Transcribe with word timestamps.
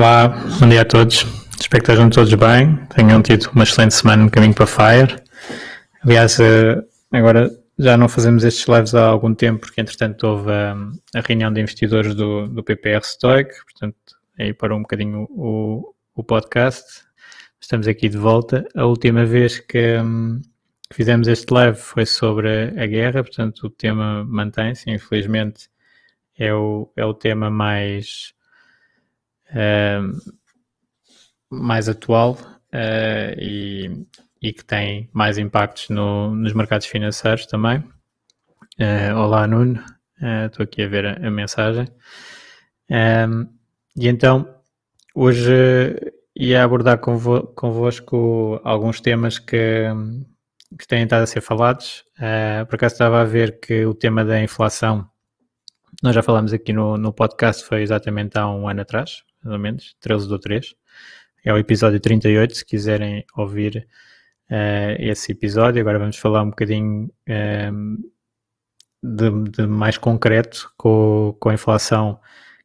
Olá, 0.00 0.28
bom 0.58 0.66
dia 0.66 0.80
a 0.80 0.84
todos. 0.86 1.26
Espero 1.60 1.84
que 1.84 1.92
estejam 1.92 2.08
todos 2.08 2.32
bem, 2.32 2.74
tenham 2.96 3.20
tido 3.20 3.50
uma 3.54 3.64
excelente 3.64 3.92
semana 3.92 4.24
no 4.24 4.30
caminho 4.30 4.54
para 4.54 4.66
Fire. 4.66 5.14
Aliás, 6.02 6.40
eh, 6.40 6.82
agora 7.12 7.50
já 7.78 7.98
não 7.98 8.08
fazemos 8.08 8.42
estes 8.42 8.66
lives 8.66 8.94
há 8.94 9.04
algum 9.04 9.34
tempo, 9.34 9.60
porque 9.60 9.78
entretanto 9.78 10.26
houve 10.26 10.50
a, 10.50 10.74
a 11.14 11.20
reunião 11.20 11.52
de 11.52 11.60
investidores 11.60 12.14
do, 12.14 12.48
do 12.48 12.64
PPR 12.64 13.02
Stoic, 13.04 13.50
portanto 13.62 13.94
aí 14.38 14.54
parou 14.54 14.78
um 14.78 14.82
bocadinho 14.82 15.26
o, 15.28 15.94
o 16.14 16.24
podcast. 16.24 17.02
Estamos 17.60 17.86
aqui 17.86 18.08
de 18.08 18.16
volta. 18.16 18.66
A 18.74 18.86
última 18.86 19.26
vez 19.26 19.58
que, 19.58 19.98
hum, 19.98 20.40
que 20.88 20.96
fizemos 20.96 21.28
este 21.28 21.52
live 21.52 21.76
foi 21.76 22.06
sobre 22.06 22.72
a 22.74 22.86
guerra, 22.86 23.22
portanto 23.22 23.66
o 23.66 23.70
tema 23.70 24.24
mantém-se, 24.24 24.90
infelizmente 24.90 25.68
é 26.38 26.54
o, 26.54 26.90
é 26.96 27.04
o 27.04 27.12
tema 27.12 27.50
mais 27.50 28.32
mais 31.50 31.88
atual 31.88 32.38
uh, 32.72 33.34
e, 33.38 34.06
e, 34.40 34.52
que 34.52 34.64
tem 34.64 35.10
mais 35.12 35.38
impactos 35.38 35.88
no, 35.88 36.34
nos 36.34 36.52
mercados 36.52 36.86
financeiros 36.86 37.46
também. 37.46 37.78
Uh, 38.78 39.14
olá, 39.16 39.46
Nuno, 39.46 39.82
eh, 40.22 40.46
estou 40.46 40.64
aqui 40.64 40.82
a 40.82 40.88
ver 40.88 41.06
a, 41.06 41.26
a 41.26 41.30
mensagem. 41.30 41.86
Um, 42.90 43.46
e 43.96 44.08
então, 44.08 44.54
hoje 45.14 45.52
ia 46.34 46.64
abordar 46.64 46.98
convo, 46.98 47.42
convosco 47.48 48.60
alguns 48.64 49.00
temas 49.00 49.38
que, 49.38 49.84
que 50.78 50.86
têm 50.86 51.04
estado 51.04 51.22
a 51.22 51.26
ser 51.26 51.40
falados. 51.40 52.04
Uh, 52.18 52.64
por 52.66 52.76
acaso 52.76 52.94
estava 52.94 53.20
a 53.20 53.24
ver 53.24 53.60
que 53.60 53.84
o 53.84 53.94
tema 53.94 54.24
da 54.24 54.40
inflação, 54.42 55.06
nós 56.02 56.14
já 56.14 56.22
falamos 56.22 56.52
aqui 56.52 56.72
no, 56.72 56.96
no 56.96 57.12
podcast, 57.12 57.64
foi 57.64 57.82
exatamente 57.82 58.38
há 58.38 58.48
um 58.48 58.68
ano 58.68 58.80
atrás, 58.80 59.22
mais 59.42 59.54
ou 59.54 59.58
menos, 59.58 59.96
13 60.00 60.28
do 60.28 60.38
3. 60.38 60.74
É 61.44 61.52
o 61.52 61.58
episódio 61.58 61.98
38, 61.98 62.56
se 62.56 62.64
quiserem 62.64 63.24
ouvir 63.34 63.86
uh, 64.50 64.96
esse 64.98 65.32
episódio. 65.32 65.80
Agora 65.80 65.98
vamos 65.98 66.16
falar 66.16 66.42
um 66.42 66.50
bocadinho 66.50 67.10
uh, 67.28 68.10
de, 69.02 69.50
de, 69.50 69.66
mais 69.66 69.96
concreto 69.96 70.70
com, 70.76 71.34
com 71.40 71.48
a 71.48 71.54
inflação 71.54 72.20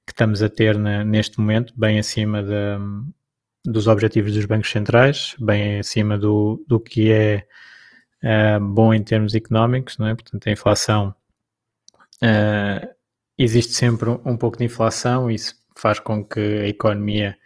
que 0.05 0.11
estamos 0.11 0.43
a 0.43 0.49
ter 0.49 0.77
na, 0.77 1.03
neste 1.03 1.39
momento, 1.39 1.73
bem 1.75 1.97
acima 1.97 2.43
de, 2.43 2.51
dos 3.65 3.87
objetivos 3.87 4.33
dos 4.33 4.45
bancos 4.45 4.69
centrais, 4.69 5.35
bem 5.39 5.79
acima 5.79 6.17
do, 6.17 6.63
do 6.67 6.79
que 6.79 7.11
é 7.11 7.47
uh, 8.23 8.59
bom 8.63 8.93
em 8.93 9.01
termos 9.01 9.33
económicos, 9.33 9.97
não 9.97 10.07
é? 10.07 10.15
Portanto, 10.15 10.47
a 10.47 10.51
inflação 10.51 11.15
existe 13.37 13.73
sempre 13.73 14.09
um 14.09 14.37
pouco 14.37 14.57
de 14.57 14.63
inflação, 14.63 15.29
isso 15.29 15.55
faz 15.75 15.99
com 15.99 16.23
que 16.23 16.39
a 16.39 16.67
economia 16.67 17.37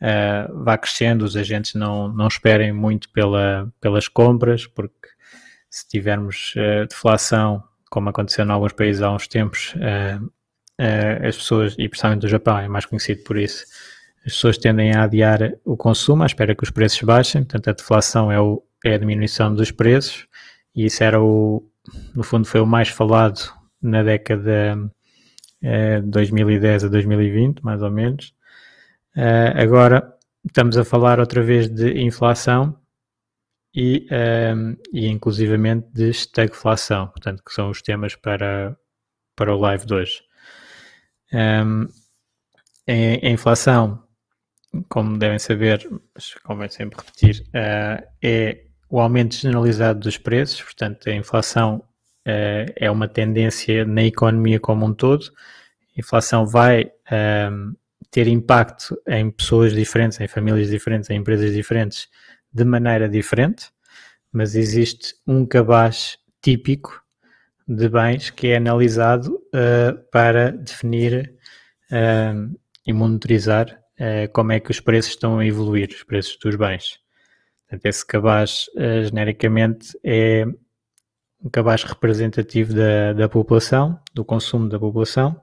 uh, 0.00 0.64
vá 0.64 0.78
crescendo, 0.78 1.24
os 1.24 1.36
agentes 1.36 1.74
não, 1.74 2.08
não 2.08 2.28
esperem 2.28 2.72
muito 2.72 3.10
pela, 3.10 3.72
pelas 3.80 4.08
compras, 4.08 4.66
porque 4.66 5.08
se 5.70 5.88
tivermos 5.88 6.54
uh, 6.56 6.86
deflação, 6.88 7.62
como 7.90 8.08
aconteceu 8.08 8.44
em 8.44 8.50
alguns 8.50 8.72
países 8.72 9.02
há 9.02 9.10
uns 9.10 9.26
tempos, 9.26 9.74
uh, 9.74 10.30
as 11.26 11.36
pessoas, 11.36 11.74
e 11.78 11.88
principalmente 11.88 12.26
o 12.26 12.28
Japão 12.28 12.58
é 12.58 12.68
mais 12.68 12.84
conhecido 12.84 13.22
por 13.22 13.38
isso, 13.38 13.64
as 14.26 14.32
pessoas 14.32 14.58
tendem 14.58 14.92
a 14.92 15.04
adiar 15.04 15.52
o 15.64 15.76
consumo 15.76 16.22
à 16.22 16.26
espera 16.26 16.54
que 16.54 16.64
os 16.64 16.70
preços 16.70 17.00
baixem, 17.02 17.44
portanto 17.44 17.68
a 17.68 17.72
deflação 17.72 18.30
é, 18.30 18.40
o, 18.40 18.62
é 18.84 18.94
a 18.94 18.98
diminuição 18.98 19.54
dos 19.54 19.70
preços, 19.70 20.26
e 20.74 20.84
isso 20.84 21.02
era 21.02 21.22
o, 21.22 21.64
no 22.14 22.22
fundo 22.22 22.46
foi 22.46 22.60
o 22.60 22.66
mais 22.66 22.88
falado 22.88 23.40
na 23.80 24.02
década 24.02 24.90
é, 25.62 26.00
2010 26.00 26.84
a 26.84 26.88
2020, 26.88 27.60
mais 27.60 27.82
ou 27.82 27.90
menos. 27.90 28.34
Uh, 29.16 29.56
agora 29.56 30.14
estamos 30.46 30.76
a 30.76 30.84
falar 30.84 31.18
outra 31.18 31.42
vez 31.42 31.68
de 31.68 32.00
inflação 32.00 32.78
e, 33.74 34.06
um, 34.54 34.76
e 34.92 35.06
inclusivamente 35.06 35.88
de 35.92 36.10
estagflação, 36.10 37.08
portanto, 37.08 37.42
que 37.44 37.52
são 37.52 37.70
os 37.70 37.82
temas 37.82 38.14
para, 38.14 38.76
para 39.34 39.54
o 39.54 39.58
live 39.58 39.86
de 39.86 39.94
hoje. 39.94 40.22
A, 41.32 43.28
inflação, 43.28 44.02
como 44.88 45.18
devem 45.18 45.38
saber, 45.38 45.86
mas 46.14 46.34
convém 46.44 46.68
sempre 46.68 46.98
repetir, 46.98 47.44
é 48.22 48.66
o 48.88 49.00
aumento 49.00 49.34
generalizado 49.34 50.00
dos 50.00 50.16
preços, 50.16 50.62
portanto, 50.62 51.08
a 51.08 51.14
inflação 51.14 51.82
uh, 52.26 52.72
é 52.74 52.90
uma 52.90 53.08
tendência 53.08 53.84
na 53.84 54.02
economia 54.02 54.60
como 54.60 54.84
um 54.84 54.92
todo, 54.92 55.24
a 55.96 56.00
inflação 56.00 56.46
vai 56.46 56.90
ehm, 57.10 57.72
ter 58.10 58.26
impacto 58.26 59.00
em 59.08 59.30
pessoas 59.30 59.72
diferentes, 59.72 60.20
em 60.20 60.28
famílias 60.28 60.68
diferentes, 60.68 61.08
em 61.08 61.16
empresas 61.16 61.52
diferentes, 61.54 62.08
de 62.52 62.64
maneira 62.64 63.08
diferente, 63.08 63.70
mas 64.32 64.54
existe 64.54 65.14
um 65.26 65.46
cabaz 65.46 66.18
típico 66.42 67.02
de 67.66 67.88
bens 67.88 68.30
que 68.30 68.48
é 68.48 68.56
analisado 68.56 69.34
uh, 69.34 69.98
para 70.12 70.52
definir 70.52 71.34
uh, 71.90 72.58
e 72.86 72.92
monitorizar 72.92 73.80
uh, 73.98 74.30
como 74.32 74.52
é 74.52 74.60
que 74.60 74.70
os 74.70 74.80
preços 74.80 75.12
estão 75.12 75.38
a 75.38 75.46
evoluir, 75.46 75.88
os 75.90 76.04
preços 76.04 76.38
dos 76.38 76.56
bens. 76.56 77.00
Portanto, 77.62 77.86
esse 77.86 78.06
cabaz, 78.06 78.66
genericamente, 79.02 79.98
é 80.04 80.46
um 81.46 81.50
cabaz 81.50 81.82
representativo 81.84 82.74
da, 82.74 83.12
da 83.12 83.28
população, 83.28 83.98
do 84.12 84.24
consumo 84.24 84.68
da 84.68 84.78
população, 84.78 85.40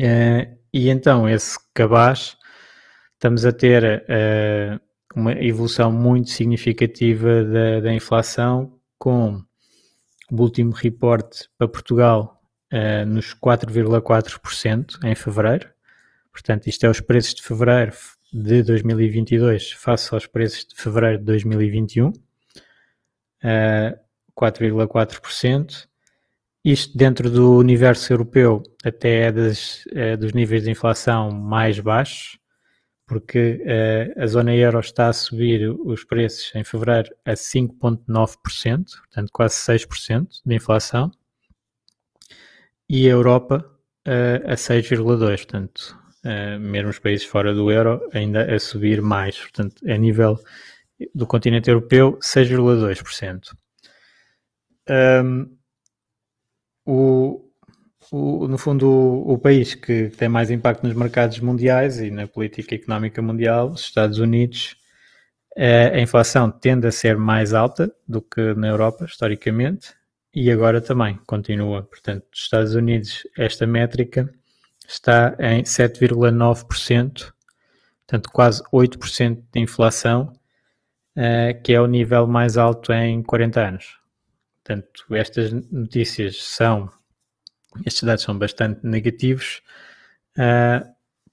Uh, 0.00 0.58
e 0.72 0.88
então, 0.88 1.28
esse 1.28 1.58
cabaz, 1.74 2.36
estamos 3.14 3.44
a 3.44 3.52
ter 3.52 4.02
uh, 4.02 4.80
uma 5.14 5.32
evolução 5.32 5.92
muito 5.92 6.30
significativa 6.30 7.44
da, 7.44 7.80
da, 7.80 7.92
inflação, 7.92 8.78
com 8.98 9.42
o 10.30 10.42
último 10.42 10.72
reporte 10.72 11.48
para 11.58 11.68
Portugal 11.68 12.42
uh, 12.72 13.06
nos 13.06 13.34
4,4% 13.34 15.04
em 15.04 15.14
fevereiro. 15.14 15.70
Portanto, 16.32 16.66
isto 16.66 16.84
é 16.84 16.88
os 16.88 17.00
preços 17.00 17.34
de 17.34 17.42
fevereiro 17.42 17.92
de 18.32 18.62
2022 18.62 19.72
face 19.72 20.12
aos 20.14 20.26
preços 20.26 20.64
de 20.64 20.74
fevereiro 20.74 21.18
de 21.18 21.24
2021. 21.24 22.08
Uh, 22.08 22.12
4,4%. 24.38 25.86
Isto 26.64 26.96
dentro 26.96 27.28
do 27.28 27.56
universo 27.56 28.12
europeu 28.12 28.62
até 28.84 29.24
é, 29.24 29.32
das, 29.32 29.84
é 29.92 30.16
dos 30.16 30.32
níveis 30.32 30.62
de 30.62 30.70
inflação 30.70 31.30
mais 31.30 31.80
baixos, 31.80 32.38
porque 33.06 33.60
uh, 33.66 34.22
a 34.22 34.26
zona 34.26 34.54
euro 34.54 34.78
está 34.78 35.08
a 35.08 35.12
subir 35.12 35.68
os 35.68 36.04
preços 36.04 36.54
em 36.54 36.62
fevereiro 36.62 37.12
a 37.24 37.32
5,9%, 37.32 38.36
portanto 38.36 39.30
quase 39.32 39.56
6% 39.56 40.28
de 40.46 40.54
inflação, 40.54 41.10
e 42.88 43.08
a 43.08 43.10
Europa 43.10 43.64
uh, 44.06 44.50
a 44.50 44.54
6,2%, 44.54 45.36
portanto, 45.36 45.98
uh, 46.24 46.60
mesmo 46.60 46.90
os 46.90 46.98
países 46.98 47.26
fora 47.26 47.52
do 47.52 47.70
euro 47.72 48.00
ainda 48.12 48.54
a 48.54 48.58
subir 48.58 49.02
mais, 49.02 49.36
portanto, 49.36 49.82
a 49.86 49.96
nível 49.96 50.38
do 51.14 51.26
continente 51.26 51.68
europeu, 51.68 52.18
6,2%. 52.18 53.40
Um, 54.92 55.56
o, 56.84 57.50
o, 58.10 58.46
no 58.48 58.58
fundo, 58.58 58.86
o, 58.86 59.32
o, 59.32 59.38
país 59.38 59.74
que 59.74 60.10
tem 60.10 60.28
mais 60.28 60.50
impacto 60.50 60.86
nos 60.86 60.94
mercados 60.94 61.38
mundiais 61.40 61.98
e 61.98 62.10
na 62.10 62.26
política 62.26 62.74
económica 62.74 63.22
mundial, 63.22 63.70
os 63.70 63.82
Estados 63.82 64.18
Unidos, 64.18 64.76
a 65.56 66.00
inflação 66.00 66.50
tende 66.50 66.86
a 66.86 66.92
ser 66.92 67.16
mais 67.16 67.54
alta 67.54 67.94
do 68.08 68.20
que 68.20 68.54
na 68.54 68.68
Europa, 68.68 69.04
historicamente, 69.04 69.94
e 70.34 70.50
agora 70.50 70.80
também 70.80 71.18
continua. 71.26 71.82
Portanto, 71.82 72.24
nos 72.30 72.40
Estados 72.40 72.74
Unidos, 72.74 73.26
esta 73.36 73.66
métrica 73.66 74.32
está 74.86 75.36
em 75.38 75.62
7,9%, 75.62 77.32
portanto, 78.06 78.30
quase 78.32 78.62
8% 78.72 79.42
de 79.52 79.60
inflação, 79.60 80.32
uh, 81.16 81.62
que 81.62 81.72
é 81.72 81.80
o 81.80 81.86
nível 81.86 82.26
mais 82.26 82.56
alto 82.56 82.92
em 82.92 83.22
40 83.22 83.60
anos. 83.60 84.01
Portanto, 84.64 85.04
estas 85.10 85.52
notícias 85.70 86.42
são, 86.42 86.90
estes 87.84 88.04
dados 88.04 88.22
são 88.22 88.38
bastante 88.38 88.86
negativos, 88.86 89.60
uh, 90.38 90.88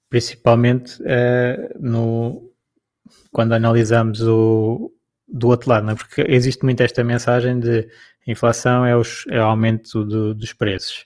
principalmente 0.09 1.01
uh, 1.03 1.79
no, 1.79 2.51
quando 3.31 3.53
analisamos 3.53 4.21
o, 4.21 4.91
do 5.27 5.47
outro 5.47 5.69
lado, 5.69 5.91
é? 5.91 5.95
porque 5.95 6.25
existe 6.27 6.63
muito 6.63 6.81
esta 6.81 7.03
mensagem 7.03 7.59
de 7.59 7.87
inflação 8.25 8.85
é, 8.85 8.95
os, 8.95 9.25
é 9.29 9.39
o 9.39 9.43
aumento 9.43 10.03
do, 10.03 10.33
dos 10.33 10.53
preços, 10.53 11.05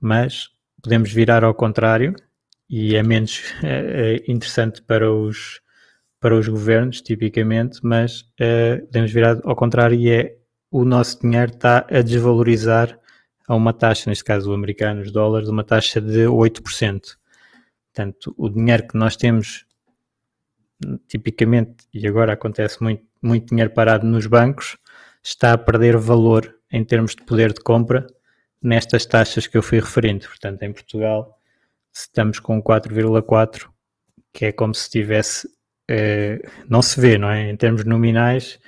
mas 0.00 0.48
podemos 0.82 1.12
virar 1.12 1.44
ao 1.44 1.54
contrário 1.54 2.14
e 2.68 2.96
é 2.96 3.02
menos 3.02 3.42
é, 3.62 4.14
é 4.14 4.32
interessante 4.32 4.80
para 4.82 5.12
os, 5.12 5.60
para 6.18 6.34
os 6.34 6.48
governos, 6.48 7.02
tipicamente, 7.02 7.80
mas 7.82 8.24
é, 8.38 8.78
podemos 8.78 9.12
virar 9.12 9.38
ao 9.44 9.54
contrário 9.54 9.98
e 9.98 10.10
é 10.10 10.39
o 10.70 10.84
nosso 10.84 11.20
dinheiro 11.20 11.52
está 11.52 11.86
a 11.90 12.00
desvalorizar 12.00 12.98
a 13.46 13.54
uma 13.56 13.72
taxa, 13.72 14.08
neste 14.08 14.24
caso 14.24 14.50
o 14.50 14.54
americano, 14.54 15.02
os 15.02 15.10
dólares, 15.10 15.48
uma 15.48 15.64
taxa 15.64 16.00
de 16.00 16.26
8%. 16.26 17.16
Portanto, 17.92 18.34
o 18.38 18.48
dinheiro 18.48 18.86
que 18.86 18.96
nós 18.96 19.16
temos 19.16 19.66
tipicamente, 21.08 21.86
e 21.92 22.06
agora 22.06 22.32
acontece 22.32 22.82
muito, 22.82 23.04
muito 23.20 23.48
dinheiro 23.48 23.72
parado 23.72 24.06
nos 24.06 24.26
bancos, 24.26 24.78
está 25.22 25.52
a 25.52 25.58
perder 25.58 25.96
valor 25.96 26.54
em 26.70 26.84
termos 26.84 27.14
de 27.14 27.22
poder 27.24 27.52
de 27.52 27.60
compra 27.60 28.06
nestas 28.62 29.04
taxas 29.04 29.46
que 29.46 29.58
eu 29.58 29.62
fui 29.62 29.80
referindo. 29.80 30.26
Portanto, 30.26 30.62
em 30.62 30.72
Portugal 30.72 31.36
estamos 31.92 32.38
com 32.38 32.62
4,4, 32.62 33.68
que 34.32 34.46
é 34.46 34.52
como 34.52 34.74
se 34.74 34.88
tivesse, 34.88 35.48
eh, 35.88 36.40
não 36.68 36.80
se 36.80 37.00
vê, 37.00 37.18
não 37.18 37.28
é? 37.28 37.50
Em 37.50 37.56
termos 37.56 37.84
nominais, 37.84 38.60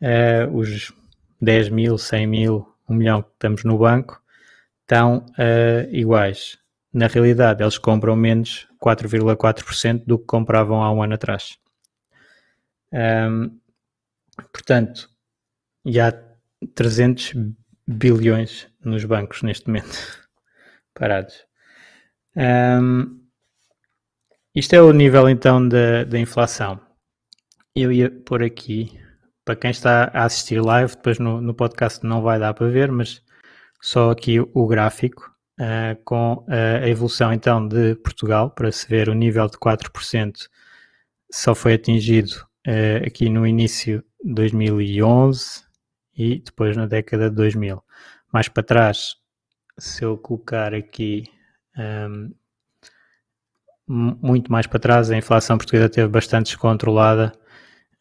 eh, 0.00 0.46
os 0.52 0.92
10 1.40 1.70
mil, 1.70 1.98
100 1.98 2.26
mil, 2.26 2.74
1 2.88 2.94
milhão 2.94 3.22
que 3.22 3.30
estamos 3.30 3.64
no 3.64 3.78
banco 3.78 4.22
estão 4.82 5.26
eh, 5.38 5.88
iguais. 5.92 6.58
Na 6.92 7.06
realidade, 7.06 7.62
eles 7.62 7.76
compram 7.76 8.16
menos 8.16 8.66
4,4% 8.82 10.04
do 10.06 10.18
que 10.18 10.24
compravam 10.24 10.82
há 10.82 10.90
um 10.90 11.02
ano 11.02 11.14
atrás. 11.14 11.58
Um, 12.92 13.58
portanto, 14.52 15.10
e 15.84 16.00
há 16.00 16.12
300 16.74 17.34
bilhões 17.86 18.68
nos 18.82 19.04
bancos 19.04 19.42
neste 19.42 19.66
momento 19.66 20.28
parados. 20.94 21.44
Um, 22.34 23.20
isto 24.54 24.74
é 24.74 24.80
o 24.80 24.92
nível 24.92 25.28
então 25.28 25.66
da, 25.68 26.04
da 26.04 26.18
inflação. 26.18 26.80
Eu 27.74 27.92
ia 27.92 28.10
pôr 28.10 28.42
aqui, 28.42 28.98
para 29.48 29.56
quem 29.56 29.70
está 29.70 30.10
a 30.12 30.26
assistir 30.26 30.60
live, 30.60 30.94
depois 30.94 31.18
no, 31.18 31.40
no 31.40 31.54
podcast 31.54 32.04
não 32.04 32.20
vai 32.20 32.38
dar 32.38 32.52
para 32.52 32.68
ver, 32.68 32.92
mas 32.92 33.22
só 33.80 34.10
aqui 34.10 34.38
o 34.38 34.66
gráfico 34.66 35.34
uh, 35.58 35.98
com 36.04 36.44
a 36.46 36.86
evolução 36.86 37.32
então 37.32 37.66
de 37.66 37.94
Portugal, 37.94 38.50
para 38.50 38.70
se 38.70 38.86
ver 38.86 39.08
o 39.08 39.14
nível 39.14 39.46
de 39.46 39.56
4% 39.56 40.50
só 41.32 41.54
foi 41.54 41.72
atingido 41.72 42.46
uh, 42.66 43.06
aqui 43.06 43.30
no 43.30 43.46
início 43.46 44.04
de 44.22 44.34
2011 44.34 45.62
e 46.14 46.40
depois 46.40 46.76
na 46.76 46.84
década 46.84 47.30
de 47.30 47.36
2000. 47.36 47.82
Mais 48.30 48.50
para 48.50 48.62
trás, 48.62 49.16
se 49.78 50.04
eu 50.04 50.18
colocar 50.18 50.74
aqui 50.74 51.24
um, 51.78 52.34
muito 53.88 54.52
mais 54.52 54.66
para 54.66 54.78
trás, 54.78 55.10
a 55.10 55.16
inflação 55.16 55.56
portuguesa 55.56 55.86
esteve 55.86 56.08
bastante 56.08 56.48
descontrolada 56.48 57.32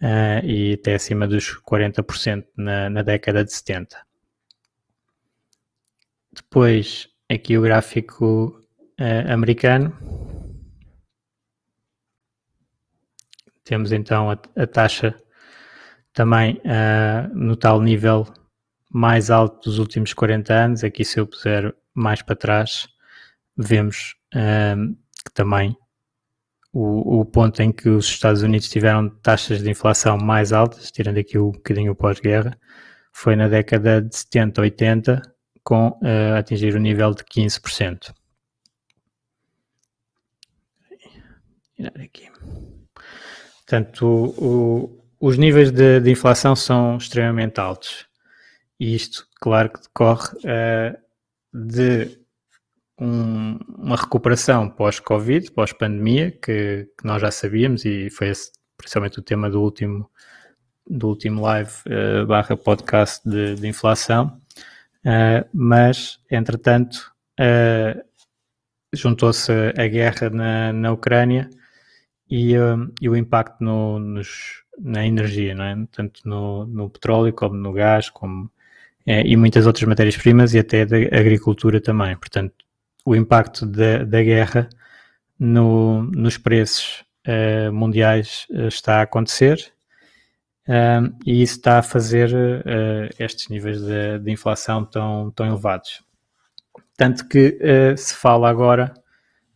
uh, 0.02 0.46
e 0.46 0.74
até 0.74 0.96
acima 0.96 1.28
dos 1.28 1.58
40% 1.70 2.46
na, 2.56 2.90
na 2.90 3.02
década 3.02 3.44
de 3.44 3.52
70. 3.54 3.98
Depois, 6.34 7.10
aqui 7.30 7.58
o 7.58 7.62
gráfico 7.62 8.62
uh, 9.00 9.32
americano. 9.32 9.96
Temos 13.64 13.92
então 13.92 14.32
a, 14.32 14.38
a 14.56 14.68
taxa 14.68 15.16
também 16.14 16.62
uh, 16.64 17.36
no 17.36 17.56
tal 17.56 17.82
nível 17.82 18.26
mais 18.90 19.30
alto 19.30 19.70
dos 19.70 19.80
últimos 19.80 20.14
40 20.14 20.54
anos. 20.54 20.84
Aqui, 20.84 21.04
se 21.04 21.20
eu 21.20 21.28
puser 21.28 21.76
mais 21.94 22.22
para 22.22 22.36
trás, 22.36 22.88
vemos 23.58 24.16
uh, 24.34 24.96
que 25.26 25.34
também 25.34 25.76
o, 26.80 27.22
o, 27.22 27.26
ponto 27.26 27.60
em 27.60 27.72
que 27.72 27.90
os 27.90 28.06
Estados 28.06 28.44
Unidos 28.44 28.70
tiveram 28.70 29.10
taxas 29.10 29.64
de 29.64 29.70
inflação 29.72 30.16
mais 30.16 30.54
altas, 30.54 30.92
tirando 30.92 31.18
aqui 31.18 31.36
um 31.36 31.50
bocadinho 31.50 31.92
o 31.92 31.96
pós-guerra, 31.96 32.56
foi 33.12 33.36
na 33.36 33.48
década 33.48 34.00
de 34.00 34.16
70, 34.16 34.62
80, 34.62 35.22
com 35.64 35.88
uh, 35.88 36.36
atingir 36.38 36.76
o 36.76 36.80
nível 36.80 37.16
de 37.16 37.24
15%. 37.24 38.14
Aqui. 41.96 42.30
Portanto, 43.56 44.06
o, 44.38 45.04
os 45.20 45.36
níveis 45.36 45.72
de, 45.72 46.00
de, 46.00 46.12
inflação 46.12 46.56
são 46.56 46.98
extremamente 46.98 47.60
altos. 47.60 48.06
E 48.80 48.94
isto, 48.94 49.28
claro, 49.42 49.72
que 49.72 49.82
decorre 49.82 50.30
uh, 50.38 50.98
de 51.52 52.20
um, 53.00 53.60
uma 53.78 53.96
recuperação 53.96 54.70
pós-Covid, 54.70 55.52
pós-pandemia, 55.52 56.32
que, 56.32 56.90
que, 56.98 57.06
nós 57.06 57.22
já 57.22 57.32
sabíamos, 57.32 57.86
e 57.86 58.10
foi 58.10 58.30
esse, 58.30 58.52
principalmente 58.78 59.20
o 59.20 59.24
tema 59.24 59.50
do 59.50 59.62
último, 59.62 60.10
do 60.90 61.10
último 61.10 61.42
live 61.42 61.72
uh, 61.88 62.26
barra 62.26 62.56
podcast 62.58 63.28
de, 63.28 63.56
de 63.56 63.68
inflação, 63.68 64.40
Uh, 65.08 65.48
mas, 65.54 66.20
entretanto, 66.30 67.14
uh, 67.40 68.04
juntou-se 68.94 69.52
a 69.78 69.88
guerra 69.88 70.30
na, 70.30 70.74
na 70.74 70.92
Ucrânia 70.92 71.50
e, 72.30 72.54
e 73.02 73.10
o 73.10 73.16
impacto 73.16 73.64
no, 73.64 74.00
nos, 74.00 74.64
na 74.78 75.08
energia, 75.08 75.56
não 75.56 75.64
é? 75.64 75.88
tanto 75.92 76.28
no, 76.28 76.66
no 76.66 76.90
petróleo 76.90 77.32
como 77.32 77.56
no 77.56 77.72
gás, 77.72 78.10
como, 78.10 78.52
e 79.06 79.38
muitas 79.38 79.66
outras 79.66 79.88
matérias-primas 79.88 80.54
e 80.54 80.60
até 80.60 80.86
da 80.86 80.98
agricultura 80.98 81.80
também. 81.80 82.18
Portanto, 82.18 82.54
o 83.08 83.16
impacto 83.16 83.66
da, 83.66 84.04
da 84.04 84.22
guerra 84.22 84.70
no, 85.40 86.04
nos 86.04 86.38
preços 86.38 87.06
mundiais 87.74 88.48
está 88.50 89.00
a 89.00 89.02
acontecer 89.02 89.74
um, 90.68 91.18
e 91.26 91.42
isso 91.42 91.56
está 91.58 91.80
a 91.80 91.84
fazer 91.84 92.34
uh, 92.34 93.10
estes 93.18 93.48
níveis 93.48 93.82
de, 93.82 94.20
de, 94.20 94.32
inflação 94.32 94.84
tão, 94.84 95.32
tão 95.32 95.48
elevados. 95.48 96.04
Tanto 96.98 97.26
que 97.28 97.58
uh, 97.62 97.98
se 97.98 98.14
fala 98.14 98.50
agora 98.50 98.94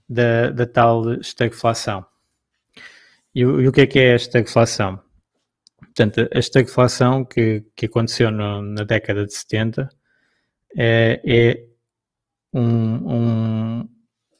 da, 0.08 0.52
da 0.52 0.66
tal 0.66 1.14
estagflação. 1.16 2.06
E, 3.36 3.42
e, 3.42 3.68
o 3.68 3.72
que 3.74 3.82
é 3.82 3.88
que 3.88 4.00
é 4.00 4.14
a 4.14 4.16
estagflação? 4.16 5.02
Portanto, 5.80 6.30
a 6.34 6.40
estagflação 6.40 7.26
que, 7.26 7.66
que 7.76 7.88
aconteceu 7.88 8.32
no, 8.32 8.62
na 8.62 8.86
década 8.86 9.26
de 9.26 9.34
70 9.34 9.90
é, 10.78 11.22
é 11.26 11.66
um, 12.54 12.62
um, 12.62 13.90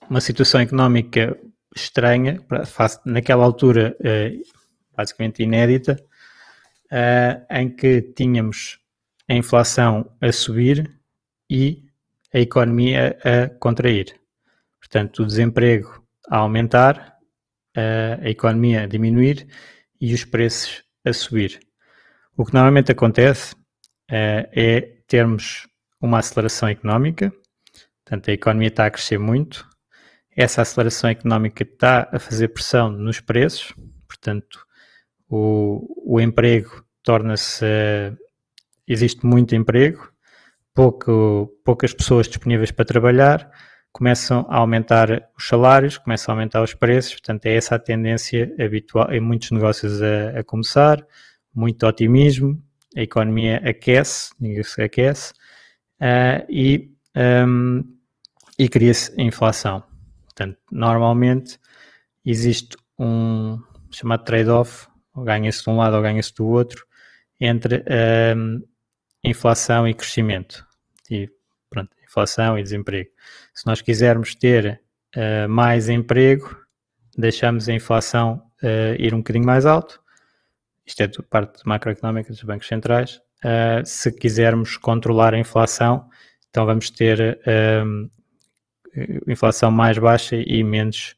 uma 0.10 0.22
situação 0.22 0.62
económica 0.62 1.38
estranha, 1.76 2.44
naquela 3.06 3.46
altura 3.46 3.96
eh, 4.04 4.34
basicamente 4.96 5.42
inédita, 5.42 5.98
uh, 6.92 7.46
em 7.50 7.70
que 7.70 8.02
tínhamos 8.02 8.80
a 9.28 9.34
inflação 9.34 10.12
a 10.20 10.32
subir 10.32 11.00
e 11.50 11.86
a 12.34 12.40
economia 12.40 13.18
a 13.24 13.50
contrair. 13.58 14.20
Portanto, 14.80 15.24
o 15.24 15.26
desemprego 15.26 16.04
a 16.30 16.38
aumentar, 16.38 17.18
uh, 17.78 18.26
a 18.26 18.30
economia 18.30 18.84
a 18.84 18.88
diminuir 18.88 19.48
e 20.00 20.14
os 20.14 20.26
preços 20.26 20.84
a 21.06 21.14
subir. 21.14 21.60
O 22.36 22.46
que 22.46 22.54
normalmente 22.54 22.92
acontece 22.92 23.56
é 24.10 24.98
termos 25.08 25.68
uma 26.02 26.20
aceleração 26.20 26.68
económica, 26.68 27.32
portanto, 28.12 28.30
a 28.30 28.34
economia 28.34 28.68
está 28.68 28.86
a 28.86 28.92
crescer 28.92 29.18
muito, 29.18 29.66
essa 30.36 30.62
aceleração 30.62 31.10
económica 31.10 31.64
está 31.64 32.10
a 32.12 32.20
fazer 32.20 32.50
pressão 32.50 32.92
nos 32.92 33.22
preços, 33.22 33.74
portanto, 34.06 34.66
o, 35.30 36.16
o 36.16 36.20
emprego 36.20 36.84
torna-se. 37.02 37.66
existe 38.86 39.26
muito 39.26 39.56
emprego, 39.56 40.12
pouco, 40.74 41.58
poucas 41.64 41.94
pessoas 41.94 42.28
disponíveis 42.28 42.70
para 42.70 42.84
trabalhar, 42.84 43.50
começam 43.94 44.46
a 44.50 44.58
aumentar 44.58 45.30
os 45.38 45.48
salários, 45.48 45.98
começam 45.98 46.34
a 46.34 46.38
aumentar 46.38 46.62
os 46.62 46.74
preços, 46.74 47.14
portanto 47.14 47.46
é 47.46 47.56
essa 47.56 47.76
a 47.76 47.80
tendência 47.80 48.54
habitual 48.60 49.10
em 49.10 49.22
muitos 49.22 49.52
negócios 49.52 50.02
a, 50.02 50.40
a 50.40 50.44
começar, 50.44 51.02
muito 51.56 51.88
otimismo, 51.88 52.62
a 52.96 53.02
economia 53.02 53.62
aquece, 53.64 54.34
se 54.66 54.82
aquece, 54.82 55.32
uh, 56.02 56.46
e, 56.50 56.92
um, 57.16 57.84
e 58.58 58.70
cria-se 58.70 59.14
inflação. 59.22 59.84
Portanto, 60.26 60.58
normalmente 60.72 61.60
existe 62.26 62.78
um 62.98 63.60
chamado 63.92 64.24
trade-off, 64.24 64.88
ganha-se 65.16 65.64
de 65.64 65.70
um 65.70 65.78
lado 65.78 65.96
ou 65.96 66.02
ganha-se 66.02 66.34
do 66.34 66.48
outro, 66.48 66.86
entre 67.40 67.84
um, 68.36 68.62
inflação 69.24 69.88
e 69.88 69.94
crescimento. 69.94 70.66
E 71.10 71.30
pronto, 71.70 71.90
inflação 72.04 72.58
e 72.58 72.64
desemprego. 72.64 73.10
Se 73.54 73.66
nós 73.66 73.82
quisermos 73.82 74.36
ter 74.36 74.82
uh, 75.16 75.50
mais 75.50 75.90
emprego, 75.90 76.56
deixamos 77.18 77.68
a 77.68 77.74
inflação 77.74 78.44
uh, 78.64 78.96
ir 79.00 79.14
um 79.14 79.18
bocadinho 79.18 79.46
mais 79.46 79.66
alto. 79.66 80.02
Isto 80.86 81.04
é 81.04 81.08
parte 81.30 81.66
macroeconómica 81.66 82.32
dos 82.32 82.44
bancos 82.44 82.68
centrais. 82.68 83.22
Uh, 83.44 83.86
se 83.86 84.12
quisermos 84.12 84.78
controlar 84.78 85.34
a 85.34 85.40
inflação, 85.40 86.08
então 86.50 86.66
vamos 86.66 86.90
ter 86.90 87.40
inflação 89.28 89.72
mais 89.72 89.98
baixa 89.98 90.36
e 90.36 90.64
menos 90.64 91.16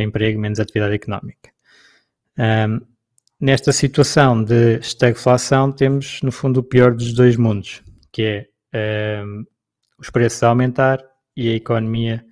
emprego, 0.00 0.38
menos 0.40 0.60
atividade 0.60 0.94
económica. 0.94 1.50
Um, 2.38 2.80
nesta 3.40 3.72
situação 3.72 4.42
de 4.42 4.78
estagflação, 4.78 5.72
temos 5.72 6.20
no 6.22 6.30
fundo 6.30 6.60
o 6.60 6.62
pior 6.62 6.94
dos 6.94 7.12
dois 7.12 7.36
mundos, 7.36 7.82
que 8.12 8.48
é 8.72 9.22
um, 9.24 9.44
os 9.98 10.10
preços 10.10 10.42
a 10.42 10.48
aumentar 10.48 11.04
e 11.36 11.50
a 11.50 11.54
economia 11.54 12.24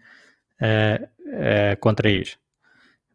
a 0.61 1.76
contrair, 1.76 2.38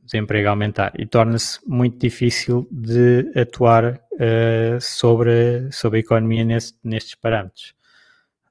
o 0.02 0.06
desemprego 0.06 0.48
a 0.48 0.52
aumentar. 0.52 0.94
E 0.98 1.06
torna-se 1.06 1.60
muito 1.66 1.98
difícil 1.98 2.68
de 2.72 3.32
atuar 3.40 4.02
uh, 4.14 4.82
sobre, 4.82 5.72
sobre 5.72 5.98
a 5.98 6.02
economia 6.02 6.44
nesse, 6.44 6.74
nestes 6.84 7.16
parâmetros. 7.16 7.74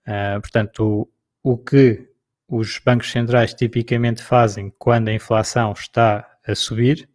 Uh, 0.07 0.41
portanto, 0.41 1.09
o, 1.43 1.53
o 1.53 1.59
que 1.59 2.09
os 2.49 2.79
bancos 2.79 3.11
centrais 3.11 3.53
tipicamente 3.55 4.23
fazem 4.23 4.73
quando 4.79 5.09
a 5.09 5.15
inflação 5.15 5.73
está 5.73 6.27
a 6.47 6.55
subir 6.55 7.09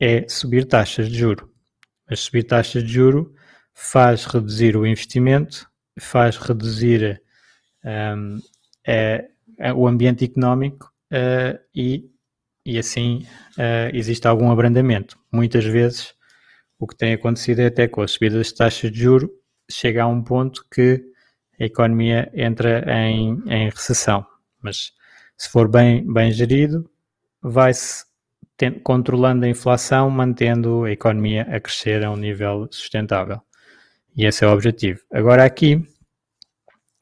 é 0.00 0.26
subir 0.26 0.64
taxas 0.64 1.10
de 1.10 1.18
juro. 1.18 1.52
Mas 2.08 2.20
subir 2.20 2.44
taxas 2.44 2.82
de 2.82 2.90
juro 2.90 3.34
faz 3.74 4.24
reduzir 4.24 4.76
o 4.76 4.86
investimento, 4.86 5.68
faz 5.98 6.38
reduzir 6.38 7.22
um, 7.84 8.38
é, 8.86 9.28
é 9.58 9.72
o 9.74 9.86
ambiente 9.86 10.24
económico 10.24 10.90
uh, 11.12 11.58
e, 11.74 12.10
e 12.64 12.78
assim 12.78 13.26
uh, 13.58 13.94
existe 13.94 14.26
algum 14.26 14.50
abrandamento. 14.50 15.18
Muitas 15.30 15.64
vezes 15.64 16.14
o 16.78 16.86
que 16.86 16.96
tem 16.96 17.12
acontecido 17.12 17.60
é 17.60 17.66
até 17.66 17.86
com 17.86 18.00
a 18.00 18.08
subida 18.08 18.38
das 18.38 18.52
taxas 18.52 18.90
de 18.90 19.00
juro 19.00 19.30
chega 19.70 20.02
a 20.02 20.06
um 20.06 20.22
ponto 20.24 20.64
que 20.72 21.04
a 21.60 21.64
economia 21.64 22.30
entra 22.34 22.82
em, 22.88 23.38
em 23.46 23.68
recessão. 23.68 24.29
Mas 24.62 24.92
se 25.36 25.48
for 25.48 25.68
bem, 25.68 26.04
bem 26.12 26.32
gerido, 26.32 26.88
vai-se 27.42 28.04
controlando 28.82 29.46
a 29.46 29.48
inflação, 29.48 30.10
mantendo 30.10 30.84
a 30.84 30.90
economia 30.90 31.42
a 31.50 31.58
crescer 31.58 32.04
a 32.04 32.10
um 32.10 32.16
nível 32.16 32.68
sustentável. 32.70 33.40
E 34.14 34.26
esse 34.26 34.44
é 34.44 34.48
o 34.48 34.52
objetivo. 34.52 35.00
Agora 35.10 35.44
aqui 35.44 35.86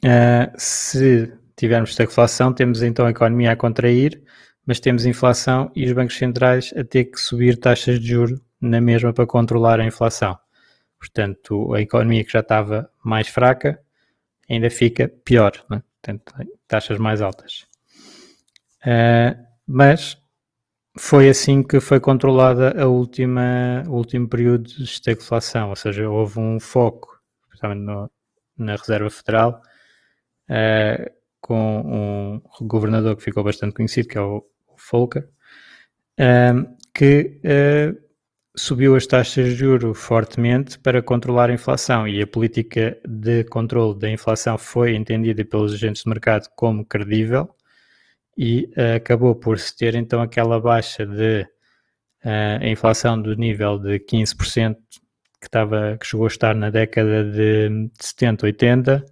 Uh, 0.04 0.54
se 0.56 1.32
tivermos 1.56 1.90
estagflação, 1.90 2.52
temos 2.52 2.82
então 2.82 3.04
a 3.06 3.10
economia 3.10 3.52
a 3.52 3.56
contrair, 3.56 4.22
mas 4.64 4.78
temos 4.78 5.04
inflação 5.04 5.72
e 5.74 5.84
os 5.86 5.92
bancos 5.92 6.16
centrais 6.16 6.72
a 6.76 6.84
ter 6.84 7.06
que 7.06 7.18
subir 7.18 7.56
taxas 7.56 7.98
de 7.98 8.08
juros 8.08 8.40
na 8.60 8.80
mesma 8.80 9.12
para 9.12 9.26
controlar 9.26 9.80
a 9.80 9.84
inflação. 9.84 10.38
Portanto, 11.00 11.74
a 11.74 11.80
economia 11.80 12.24
que 12.24 12.32
já 12.32 12.40
estava 12.40 12.88
mais 13.04 13.28
fraca 13.28 13.80
ainda 14.48 14.70
fica 14.70 15.08
pior, 15.24 15.52
né? 15.68 15.82
Portanto, 16.00 16.32
taxas 16.68 16.98
mais 16.98 17.20
altas. 17.20 17.66
Uh, 18.82 19.34
mas 19.66 20.16
foi 20.98 21.28
assim 21.28 21.62
que 21.62 21.80
foi 21.80 22.00
controlada 22.00 22.80
a 22.80 22.86
última, 22.86 23.82
o 23.88 23.92
último 23.92 24.28
período 24.28 24.64
de 24.64 24.84
estagflação, 24.84 25.70
ou 25.70 25.76
seja, 25.76 26.08
houve 26.08 26.38
um 26.38 26.60
foco, 26.60 27.20
especialmente 27.44 27.84
no, 27.84 28.10
na 28.56 28.76
Reserva 28.76 29.10
Federal, 29.10 29.62
uh, 30.50 31.10
com 31.40 32.40
um 32.60 32.66
governador 32.66 33.16
que 33.16 33.22
ficou 33.22 33.42
bastante 33.42 33.74
conhecido, 33.74 34.08
que 34.08 34.18
é 34.18 34.20
o, 34.20 34.44
Volcker, 34.90 35.28
uh, 36.20 36.76
que 36.94 37.40
uh, 37.44 38.07
subiu 38.58 38.96
as 38.96 39.06
taxas 39.06 39.46
de 39.46 39.54
juro 39.54 39.94
fortemente 39.94 40.78
para 40.78 41.00
controlar 41.00 41.48
a 41.48 41.52
inflação 41.52 42.06
e 42.08 42.20
a 42.20 42.26
política 42.26 42.98
de 43.06 43.44
controle 43.44 43.98
da 43.98 44.10
inflação 44.10 44.58
foi 44.58 44.94
entendida 44.94 45.44
pelos 45.44 45.72
agentes 45.72 46.02
de 46.02 46.08
mercado 46.08 46.48
como 46.56 46.84
credível 46.84 47.48
e 48.36 48.70
uh, 48.76 48.96
acabou 48.96 49.34
por 49.34 49.58
se 49.58 49.76
ter 49.76 49.94
então 49.94 50.20
aquela 50.20 50.60
baixa 50.60 51.06
de 51.06 51.42
uh, 52.24 52.60
a 52.60 52.68
inflação 52.68 53.20
do 53.20 53.34
nível 53.36 53.78
de 53.78 54.00
15% 54.00 54.76
que, 55.40 55.46
estava, 55.46 55.96
que 55.98 56.06
chegou 56.06 56.26
a 56.26 56.28
estar 56.28 56.54
na 56.54 56.68
década 56.68 57.24
de 57.24 57.88
70, 58.00 58.46
80 58.46 59.04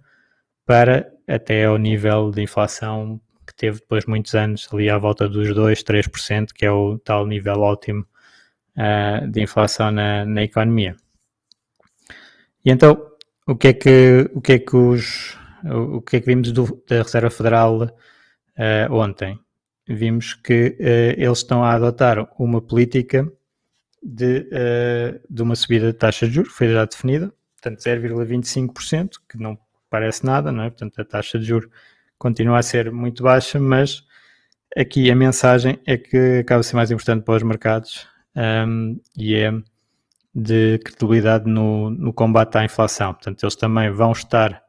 para 0.65 1.09
até 1.25 1.65
ao 1.65 1.77
nível 1.77 2.31
de 2.31 2.41
inflação 2.41 3.19
que 3.45 3.55
teve 3.55 3.79
depois 3.79 4.03
de 4.03 4.09
muitos 4.09 4.35
anos, 4.35 4.67
ali 4.73 4.89
à 4.89 4.97
volta 4.97 5.29
dos 5.29 5.55
2, 5.55 5.81
3%, 5.81 6.47
que 6.53 6.65
é 6.65 6.71
o 6.71 6.99
tal 6.99 7.25
nível 7.25 7.61
ótimo 7.61 8.05
uh, 8.77 9.27
de 9.27 9.41
inflação 9.41 9.91
na, 9.91 10.25
na 10.25 10.43
economia. 10.43 10.95
E 12.63 12.71
então, 12.71 13.11
o 13.47 13.55
que 13.55 13.69
é 13.69 13.73
que, 13.73 14.29
o 14.33 14.41
que, 14.41 14.53
é 14.53 14.59
que, 14.59 14.75
os, 14.75 15.37
o 15.63 16.01
que, 16.01 16.17
é 16.17 16.19
que 16.19 16.25
vimos 16.25 16.51
do, 16.51 16.83
da 16.87 17.01
Reserva 17.01 17.29
Federal 17.29 17.83
uh, 17.83 18.93
ontem? 18.93 19.39
Vimos 19.87 20.33
que 20.33 20.77
uh, 20.79 21.21
eles 21.21 21.39
estão 21.39 21.63
a 21.63 21.71
adotar 21.71 22.27
uma 22.37 22.61
política 22.61 23.29
de, 24.03 24.47
de 25.29 25.41
uma 25.41 25.55
subida 25.55 25.87
de 25.87 25.97
taxa 25.97 26.27
de 26.27 26.35
juros, 26.35 26.53
foi 26.53 26.71
já 26.71 26.85
definida, 26.85 27.33
portanto 27.55 27.79
0,25%, 27.79 29.09
que 29.27 29.37
não 29.37 29.57
parece 29.89 30.25
nada, 30.25 30.51
não 30.51 30.63
é? 30.63 30.69
Portanto, 30.69 31.01
a 31.01 31.03
taxa 31.03 31.39
de 31.39 31.45
juros 31.45 31.69
continua 32.17 32.59
a 32.59 32.63
ser 32.63 32.91
muito 32.91 33.23
baixa, 33.23 33.59
mas 33.59 34.03
aqui 34.77 35.09
a 35.11 35.15
mensagem 35.15 35.79
é 35.85 35.97
que 35.97 36.39
acaba 36.39 36.61
a 36.61 36.63
ser 36.63 36.75
mais 36.75 36.91
importante 36.91 37.23
para 37.23 37.35
os 37.35 37.43
mercados 37.43 38.07
um, 38.37 38.99
e 39.17 39.35
é 39.35 39.51
de 40.33 40.77
credibilidade 40.79 41.49
no, 41.49 41.89
no, 41.89 42.13
combate 42.13 42.57
à 42.57 42.63
inflação. 42.63 43.13
Portanto, 43.13 43.43
eles 43.43 43.55
também 43.55 43.89
vão 43.89 44.11
estar 44.11 44.61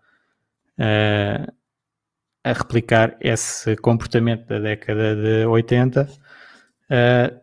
uh, 0.78 1.52
a 2.42 2.52
replicar 2.52 3.16
esse 3.20 3.76
comportamento 3.76 4.46
da 4.46 4.58
década 4.58 5.14
de 5.14 5.44
80, 5.44 6.02
uh, 6.04 7.40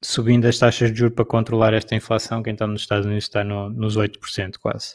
subindo 0.00 0.46
as 0.46 0.56
taxas 0.56 0.92
de 0.92 0.98
juros 0.98 1.16
para 1.16 1.24
controlar 1.24 1.74
esta 1.74 1.96
inflação, 1.96 2.42
que 2.44 2.50
então 2.50 2.68
nos 2.68 2.82
Estados 2.82 3.06
Unidos 3.06 3.24
está 3.24 3.42
no, 3.42 3.68
nos 3.68 3.96
8% 3.96 4.58
quase. 4.60 4.94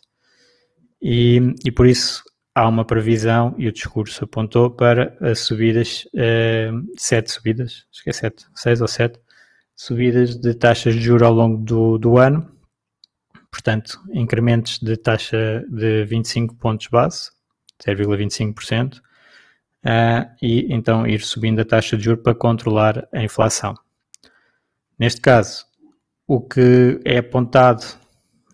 E, 1.01 1.41
e 1.65 1.71
por 1.71 1.85
isso 1.85 2.23
há 2.55 2.65
uma 2.65 2.85
previsão, 2.85 3.53
e 3.57 3.67
o 3.67 3.73
discurso 3.73 4.23
apontou 4.23 4.71
para 4.71 5.17
as 5.19 5.39
subidas, 5.39 6.05
uh, 6.13 6.93
sete 6.97 7.29
subidas, 7.29 7.85
acho 7.91 8.03
que 8.03 8.09
é 8.09 8.13
sete, 8.13 8.45
seis 8.55 8.79
ou 8.79 8.87
sete, 8.87 9.19
subidas 9.75 10.35
de 10.35 10.53
taxas 10.53 10.95
de 10.95 11.01
juros 11.01 11.27
ao 11.27 11.33
longo 11.33 11.57
do, 11.57 11.97
do 11.97 12.17
ano, 12.17 12.49
portanto, 13.51 13.99
incrementos 14.11 14.79
de 14.79 14.97
taxa 14.97 15.63
de 15.69 16.05
25 16.05 16.55
pontos 16.55 16.87
base, 16.87 17.31
0,25%, 17.85 18.97
uh, 18.97 19.01
eh, 19.83 20.29
e 20.41 20.73
então 20.73 21.05
ir 21.05 21.21
subindo 21.21 21.59
a 21.59 21.65
taxa 21.65 21.97
de 21.97 22.03
juros 22.03 22.23
para 22.23 22.35
controlar 22.35 23.07
a 23.13 23.21
inflação. 23.21 23.75
Neste 24.97 25.21
caso, 25.21 25.65
o 26.27 26.39
que 26.39 26.99
é 27.03 27.17
apontado, 27.17 27.83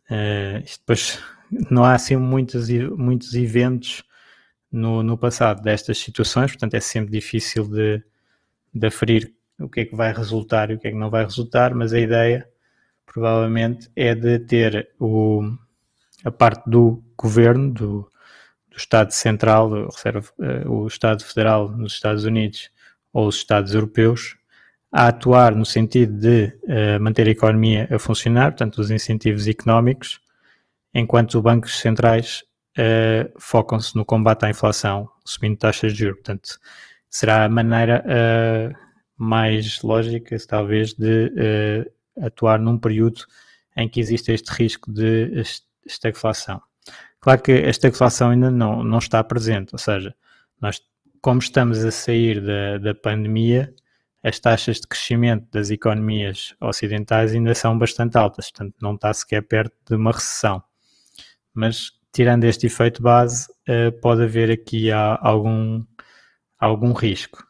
uh, 0.09 0.63
depois 0.79 1.19
não 1.69 1.83
há 1.83 1.93
assim 1.93 2.15
muitos, 2.15 2.69
muitos 2.97 3.33
eventos 3.35 4.03
no, 4.71 5.03
no 5.03 5.17
passado 5.17 5.61
destas 5.61 5.97
situações, 5.97 6.51
portanto 6.51 6.73
é 6.75 6.79
sempre 6.79 7.11
difícil 7.11 7.67
de, 7.67 8.03
de 8.73 8.87
aferir 8.87 9.38
o 9.59 9.69
que 9.69 9.81
é 9.81 9.85
que 9.85 9.95
vai 9.95 10.13
resultar 10.13 10.69
e 10.69 10.75
o 10.75 10.79
que 10.79 10.87
é 10.87 10.91
que 10.91 10.97
não 10.97 11.09
vai 11.09 11.23
resultar, 11.23 11.73
mas 11.73 11.93
a 11.93 11.99
ideia 11.99 12.47
provavelmente 13.05 13.89
é 13.95 14.13
de 14.13 14.39
ter 14.39 14.89
o, 14.99 15.41
a 16.23 16.31
parte 16.31 16.69
do 16.69 17.03
governo, 17.17 17.71
do, 17.71 18.11
do 18.69 18.77
Estado 18.77 19.11
Central, 19.11 19.69
do, 19.69 19.89
eh, 20.39 20.67
o 20.67 20.87
Estado 20.87 21.23
Federal 21.23 21.69
nos 21.69 21.93
Estados 21.93 22.23
Unidos 22.23 22.69
ou 23.11 23.27
os 23.27 23.37
Estados 23.37 23.73
Europeus, 23.73 24.37
a 24.91 25.07
atuar 25.07 25.55
no 25.55 25.65
sentido 25.65 26.19
de 26.19 26.57
uh, 26.63 26.99
manter 26.99 27.27
a 27.27 27.31
economia 27.31 27.87
a 27.91 27.99
funcionar, 27.99 28.51
portanto, 28.51 28.79
os 28.79 28.89
incentivos 28.89 29.47
económicos, 29.47 30.19
enquanto 30.93 31.35
os 31.35 31.41
bancos 31.41 31.79
centrais 31.79 32.43
uh, 32.77 33.31
focam-se 33.39 33.95
no 33.95 34.03
combate 34.03 34.45
à 34.45 34.49
inflação, 34.49 35.07
subindo 35.23 35.57
taxas 35.57 35.93
de 35.93 35.99
juros. 35.99 36.17
Portanto, 36.17 36.59
será 37.09 37.45
a 37.45 37.49
maneira 37.49 38.03
uh, 38.05 38.88
mais 39.19 39.81
lógica, 39.81 40.35
talvez, 40.47 40.93
de 40.93 41.27
uh, 41.27 42.25
atuar 42.25 42.57
num 42.57 42.79
período 42.79 43.21
em 43.75 43.87
que 43.87 43.99
existe 43.99 44.31
este 44.31 44.49
risco 44.49 44.91
de 44.91 45.43
estagflação. 45.85 46.61
Claro 47.19 47.41
que 47.41 47.51
a 47.51 47.69
estagflação 47.69 48.29
ainda 48.29 48.49
não, 48.49 48.83
não 48.83 48.97
está 48.97 49.23
presente, 49.23 49.73
ou 49.73 49.79
seja, 49.79 50.15
nós, 50.61 50.81
como 51.21 51.39
estamos 51.39 51.83
a 51.83 51.91
sair 51.91 52.41
da, 52.41 52.77
da 52.77 52.95
pandemia, 52.95 53.73
as 54.23 54.39
taxas 54.39 54.77
de 54.77 54.87
crescimento 54.87 55.47
das 55.51 55.69
economias 55.69 56.55
ocidentais 56.61 57.33
ainda 57.33 57.53
são 57.53 57.77
bastante 57.77 58.17
altas, 58.17 58.49
portanto 58.51 58.75
não 58.81 58.95
está 58.95 59.13
sequer 59.13 59.41
perto 59.41 59.75
de 59.85 59.95
uma 59.95 60.11
recessão. 60.11 60.63
Mas 61.53 61.91
tirando 62.11 62.45
este 62.45 62.67
efeito 62.67 63.01
base, 63.01 63.49
uh, 63.67 63.91
pode 64.01 64.23
haver 64.23 64.49
aqui 64.49 64.91
algum, 64.91 65.83
algum 66.57 66.93
risco. 66.93 67.45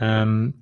Um, 0.00 0.52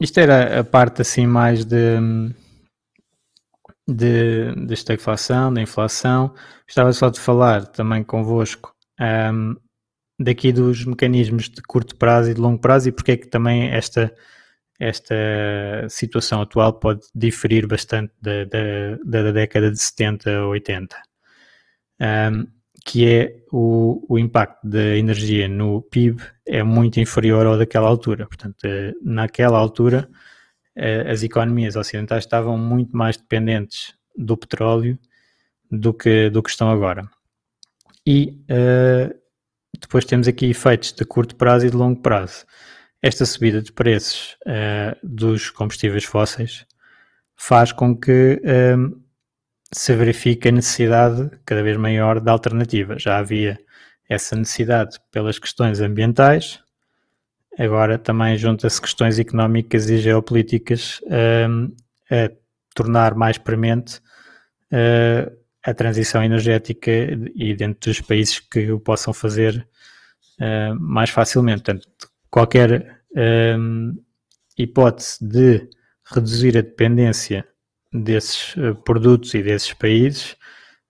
Isto 0.00 0.20
era 0.20 0.60
a 0.60 0.64
parte 0.64 1.02
assim 1.02 1.26
mais 1.26 1.64
de, 1.64 1.98
de, 3.88 4.54
de 4.54 4.74
estagflação, 4.74 5.52
da 5.52 5.60
inflação. 5.60 6.34
Gostava 6.66 6.92
só 6.92 7.08
de 7.08 7.18
falar 7.18 7.66
também 7.66 8.04
convosco 8.04 8.72
um, 9.00 9.56
daqui 10.20 10.52
dos 10.52 10.84
mecanismos 10.84 11.48
de 11.48 11.62
curto 11.62 11.96
prazo 11.96 12.30
e 12.30 12.34
de 12.34 12.40
longo 12.40 12.60
prazo 12.60 12.88
e 12.88 12.92
porque 12.92 13.12
é 13.12 13.16
que 13.16 13.26
também 13.26 13.70
esta, 13.70 14.14
esta 14.78 15.14
situação 15.88 16.42
atual 16.42 16.74
pode 16.78 17.00
diferir 17.14 17.66
bastante 17.66 18.12
da, 18.20 18.44
da, 18.44 19.22
da 19.22 19.32
década 19.32 19.70
de 19.70 19.78
70 19.78 20.30
a 20.30 20.48
80, 20.48 20.96
um, 22.00 22.57
que 22.88 23.06
é 23.06 23.36
o, 23.52 24.02
o 24.08 24.18
impacto 24.18 24.66
da 24.66 24.96
energia 24.96 25.46
no 25.46 25.82
PIB 25.82 26.22
é 26.46 26.62
muito 26.62 26.98
inferior 26.98 27.44
ao 27.44 27.58
daquela 27.58 27.86
altura. 27.86 28.26
Portanto, 28.26 28.64
eh, 28.64 28.94
naquela 29.02 29.58
altura, 29.58 30.08
eh, 30.74 31.04
as 31.10 31.22
economias 31.22 31.76
ocidentais 31.76 32.24
estavam 32.24 32.56
muito 32.56 32.96
mais 32.96 33.18
dependentes 33.18 33.94
do 34.16 34.38
petróleo 34.38 34.98
do 35.70 35.92
que, 35.92 36.30
do 36.30 36.42
que 36.42 36.48
estão 36.48 36.70
agora. 36.70 37.06
E 38.06 38.42
uh, 38.50 39.14
depois 39.78 40.06
temos 40.06 40.26
aqui 40.26 40.46
efeitos 40.46 40.94
de 40.94 41.04
curto 41.04 41.36
prazo 41.36 41.66
e 41.66 41.70
de 41.70 41.76
longo 41.76 42.00
prazo. 42.00 42.46
Esta 43.02 43.26
subida 43.26 43.60
de 43.60 43.70
preços 43.70 44.34
uh, 44.46 44.96
dos 45.02 45.50
combustíveis 45.50 46.04
fósseis 46.04 46.64
faz 47.36 47.70
com 47.70 47.94
que 47.94 48.40
se 49.72 49.94
verifique 49.94 50.48
a 50.48 50.52
necessidade 50.52 51.30
cada 51.44 51.62
vez 51.62 51.76
maior 51.76 52.20
de 52.20 52.30
alternativas. 52.30 53.02
Já 53.02 53.18
havia 53.18 53.58
essa 54.08 54.34
necessidade 54.34 54.98
pelas 55.12 55.38
questões 55.38 55.80
ambientais, 55.80 56.60
agora 57.58 57.98
também 57.98 58.36
junta-se 58.36 58.80
questões 58.80 59.18
económicas 59.18 59.90
e 59.90 59.98
geopolíticas 59.98 61.00
uh, 61.04 61.74
a 62.10 62.30
tornar 62.74 63.14
mais 63.14 63.36
premente 63.36 63.98
uh, 64.72 65.36
a 65.62 65.74
transição 65.74 66.22
energética 66.22 66.90
e 67.34 67.54
dentro 67.54 67.90
dos 67.90 68.00
países 68.00 68.40
que 68.40 68.70
o 68.70 68.80
possam 68.80 69.12
fazer 69.12 69.68
uh, 70.40 70.74
mais 70.80 71.10
facilmente. 71.10 71.62
Portanto, 71.62 71.88
qualquer 72.30 73.02
um, 73.58 73.94
hipótese 74.56 75.18
de 75.20 75.68
reduzir 76.14 76.56
a 76.56 76.62
dependência 76.62 77.46
desses 77.92 78.54
uh, 78.56 78.74
produtos 78.84 79.34
e 79.34 79.42
desses 79.42 79.72
países 79.72 80.36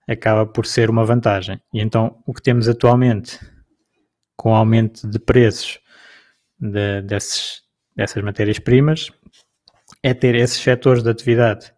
acaba 0.07 0.45
por 0.45 0.65
ser 0.65 0.89
uma 0.89 1.05
vantagem. 1.05 1.61
E 1.73 1.79
então 1.79 2.21
o 2.25 2.33
que 2.33 2.41
temos 2.41 2.67
atualmente 2.67 3.39
com 4.35 4.51
o 4.51 4.55
aumento 4.55 5.07
de 5.07 5.19
preços 5.19 5.79
de, 6.59 7.01
desses, 7.01 7.61
dessas 7.95 8.23
matérias-primas 8.23 9.11
é 10.01 10.13
ter 10.13 10.35
esses 10.35 10.61
setores 10.61 11.03
de 11.03 11.09
atividade 11.09 11.73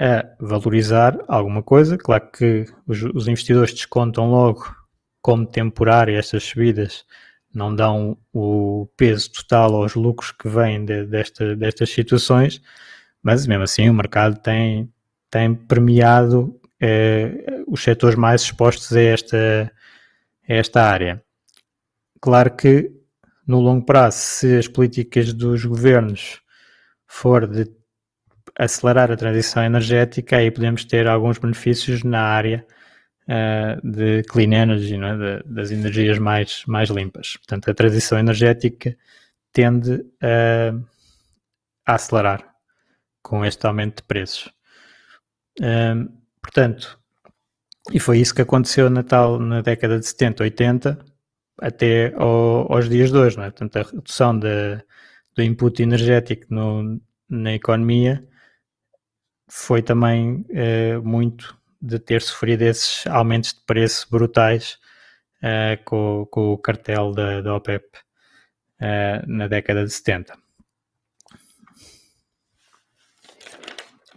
a 0.00 0.24
valorizar 0.40 1.18
alguma 1.28 1.62
coisa. 1.62 1.96
Claro 1.96 2.30
que 2.32 2.66
os, 2.86 3.02
os 3.14 3.28
investidores 3.28 3.72
descontam 3.72 4.30
logo 4.30 4.74
como 5.20 5.46
temporário 5.46 6.18
estas 6.18 6.42
subidas 6.42 7.04
não 7.54 7.74
dão 7.74 8.16
o 8.32 8.88
peso 8.96 9.30
total 9.32 9.76
aos 9.76 9.94
lucros 9.94 10.32
que 10.32 10.48
vêm 10.48 10.84
de, 10.84 11.04
desta, 11.04 11.54
destas 11.54 11.90
situações, 11.90 12.62
mas 13.22 13.46
mesmo 13.46 13.62
assim 13.62 13.88
o 13.88 13.94
mercado 13.94 14.38
tem, 14.40 14.92
tem 15.30 15.54
premiado 15.54 16.58
eh, 16.80 17.62
os 17.66 17.82
setores 17.82 18.16
mais 18.16 18.42
expostos 18.42 18.92
a 18.92 19.00
esta, 19.00 19.72
a 20.48 20.52
esta 20.52 20.82
área. 20.82 21.22
Claro 22.20 22.56
que 22.56 22.90
no 23.46 23.60
longo 23.60 23.84
prazo, 23.86 24.18
se 24.18 24.58
as 24.58 24.68
políticas 24.68 25.32
dos 25.32 25.64
governos 25.64 26.40
for 27.06 27.46
de 27.46 27.70
acelerar 28.58 29.10
a 29.10 29.16
transição 29.16 29.62
energética, 29.62 30.36
aí 30.36 30.50
podemos 30.50 30.84
ter 30.84 31.06
alguns 31.06 31.38
benefícios 31.38 32.02
na 32.02 32.20
área 32.20 32.66
uh, 33.28 33.88
de 33.88 34.22
clean 34.24 34.52
energy, 34.52 34.94
é? 34.94 35.16
de, 35.16 35.42
das 35.44 35.70
energias 35.70 36.18
mais, 36.18 36.64
mais 36.66 36.90
limpas. 36.90 37.36
Portanto, 37.36 37.70
a 37.70 37.74
transição 37.74 38.18
energética 38.18 38.96
tende 39.52 40.04
a, 40.20 40.74
a 41.86 41.94
acelerar 41.94 42.51
com 43.22 43.44
este 43.44 43.66
aumento 43.66 43.96
de 43.96 44.02
preços. 44.02 44.52
Uh, 45.60 46.10
portanto, 46.40 46.98
e 47.92 47.98
foi 47.98 48.18
isso 48.18 48.34
que 48.34 48.42
aconteceu 48.42 48.88
na, 48.90 49.02
tal, 49.02 49.38
na 49.38 49.60
década 49.60 49.98
de 49.98 50.06
70, 50.06 50.42
80, 50.44 50.98
até 51.58 52.14
ao, 52.16 52.72
aos 52.72 52.88
dias 52.88 53.10
de 53.10 53.18
hoje. 53.18 53.36
Não 53.36 53.44
é? 53.44 53.50
Portanto, 53.50 53.76
a 53.76 53.82
redução 53.82 54.38
de, 54.38 54.76
do 55.34 55.42
input 55.42 55.82
energético 55.82 56.46
no, 56.50 57.00
na 57.28 57.54
economia 57.54 58.26
foi 59.50 59.82
também 59.82 60.46
eh, 60.50 60.98
muito 60.98 61.58
de 61.80 61.98
ter 61.98 62.22
sofrido 62.22 62.62
esses 62.62 63.06
aumentos 63.06 63.52
de 63.52 63.60
preço 63.66 64.06
brutais 64.10 64.78
uh, 65.42 65.82
com, 65.84 66.26
com, 66.30 66.52
o 66.52 66.58
cartel 66.58 67.12
da, 67.12 67.40
da 67.40 67.56
OPEP 67.56 67.84
uh, 68.80 69.26
na 69.26 69.48
década 69.48 69.84
de 69.84 69.90
70. 69.90 70.32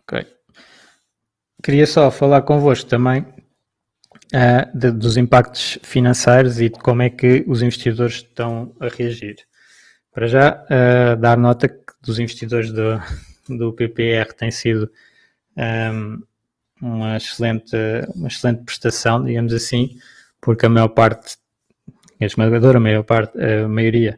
Ok. 0.07 0.25
Queria 1.63 1.87
só 1.87 2.11
falar 2.11 2.43
convosco 2.43 2.89
também 2.89 3.21
uh, 3.21 4.77
de, 4.77 4.91
dos 4.91 5.17
impactos 5.17 5.79
financeiros 5.81 6.61
e 6.61 6.69
de 6.69 6.79
como 6.79 7.01
é 7.01 7.09
que 7.09 7.43
os 7.47 7.61
investidores 7.61 8.17
estão 8.17 8.75
a 8.79 8.87
reagir. 8.87 9.37
Para 10.11 10.27
já, 10.27 10.65
dar 11.19 11.37
nota 11.37 11.67
que 11.67 11.93
dos 12.01 12.19
investidores 12.19 12.71
do, 12.71 13.01
do 13.49 13.73
PPR 13.73 14.31
tem 14.33 14.49
sido 14.49 14.89
um, 15.57 16.23
uma 16.81 17.17
excelente, 17.17 17.75
uma 18.15 18.27
excelente 18.27 18.63
prestação, 18.63 19.23
digamos 19.23 19.53
assim, 19.53 19.97
porque 20.39 20.65
a 20.65 20.69
maior 20.69 20.89
parte, 20.89 21.37
a 22.21 22.25
esmagadora 22.25 22.79
maior 22.79 23.03
parte, 23.03 23.37
a 23.41 23.67
maioria, 23.67 24.17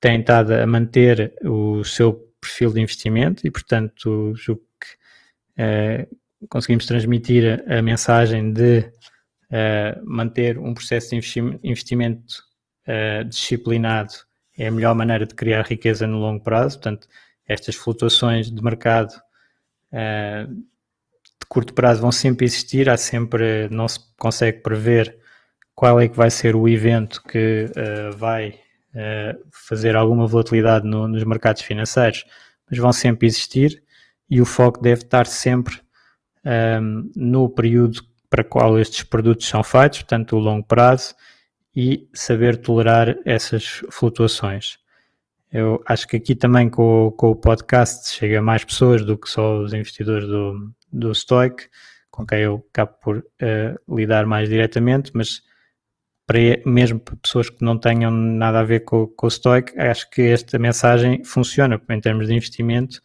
tem 0.00 0.20
estado 0.20 0.54
a 0.54 0.66
manter 0.66 1.34
o 1.44 1.84
seu 1.84 2.14
perfil 2.40 2.72
de 2.72 2.80
investimento 2.80 3.46
e, 3.46 3.50
portanto, 3.50 4.34
julgo 4.34 4.62
conseguimos 6.48 6.86
transmitir 6.86 7.64
a, 7.68 7.82
mensagem 7.82 8.52
de 8.52 8.90
eh, 9.50 9.98
manter 10.04 10.58
um 10.58 10.72
processo 10.72 11.10
de 11.10 11.40
investimento 11.62 12.42
eh, 12.86 13.24
disciplinado. 13.24 14.14
É 14.56 14.68
a 14.68 14.70
melhor 14.70 14.94
maneira 14.94 15.26
de 15.26 15.34
criar 15.34 15.62
riqueza 15.62 16.06
no 16.06 16.18
longo 16.18 16.42
prazo. 16.42 16.78
Portanto, 16.78 17.08
estas 17.46 17.74
flutuações 17.74 18.50
de 18.50 18.62
mercado 18.62 19.12
curto 21.50 21.74
prazo 21.74 22.00
vão 22.00 22.12
sempre 22.12 22.46
existir, 22.46 22.88
há 22.88 22.96
sempre, 22.96 23.68
não 23.70 23.88
se 23.88 23.98
consegue 24.16 24.60
prever 24.60 25.18
qual 25.74 26.00
é 26.00 26.08
que 26.08 26.16
vai 26.16 26.30
ser 26.30 26.54
o 26.54 26.68
evento 26.68 27.20
que 27.24 27.64
uh, 27.64 28.16
vai 28.16 28.50
uh, 28.94 29.36
fazer 29.50 29.96
alguma 29.96 30.28
volatilidade 30.28 30.86
no, 30.86 31.08
nos 31.08 31.24
mercados 31.24 31.62
financeiros, 31.62 32.24
mas 32.70 32.78
vão 32.78 32.92
sempre 32.92 33.26
existir 33.26 33.82
e 34.30 34.40
o 34.40 34.46
foco 34.46 34.80
deve 34.80 35.02
estar 35.02 35.26
sempre 35.26 35.80
um, 36.44 37.10
no 37.16 37.48
período 37.48 38.02
para 38.28 38.44
qual 38.44 38.78
estes 38.78 39.02
produtos 39.02 39.48
são 39.48 39.62
feitos, 39.64 39.98
portanto 39.98 40.36
o 40.36 40.38
longo 40.38 40.64
prazo, 40.64 41.14
e 41.74 42.08
saber 42.14 42.56
tolerar 42.58 43.16
essas 43.24 43.82
flutuações. 43.90 44.78
Eu 45.52 45.82
acho 45.86 46.06
que 46.06 46.16
aqui 46.16 46.36
também 46.36 46.70
com, 46.70 47.12
com 47.16 47.30
o 47.30 47.36
podcast 47.36 48.14
chega 48.14 48.40
mais 48.40 48.64
pessoas 48.64 49.04
do 49.04 49.18
que 49.18 49.28
só 49.28 49.58
os 49.58 49.72
investidores 49.72 50.28
do, 50.28 50.72
do 50.92 51.12
Stoic, 51.12 51.68
com 52.08 52.24
quem 52.24 52.40
eu 52.40 52.64
acabo 52.70 52.92
por 53.02 53.18
uh, 53.18 53.96
lidar 53.96 54.26
mais 54.26 54.48
diretamente, 54.48 55.10
mas 55.12 55.42
para 56.24 56.38
mesmo 56.64 57.00
para 57.00 57.16
pessoas 57.16 57.50
que 57.50 57.64
não 57.64 57.76
tenham 57.76 58.12
nada 58.12 58.60
a 58.60 58.64
ver 58.64 58.80
com, 58.80 59.08
com 59.08 59.26
o 59.26 59.30
Stoic, 59.30 59.76
acho 59.76 60.08
que 60.10 60.22
esta 60.22 60.56
mensagem 60.58 61.24
funciona 61.24 61.80
em 61.88 62.00
termos 62.00 62.28
de 62.28 62.34
investimento. 62.34 63.00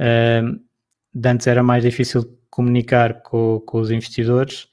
Uh, 0.00 0.58
antes 1.26 1.46
era 1.46 1.62
mais 1.62 1.82
difícil 1.82 2.38
comunicar 2.48 3.22
com, 3.22 3.60
com 3.66 3.78
os 3.78 3.90
investidores 3.90 4.66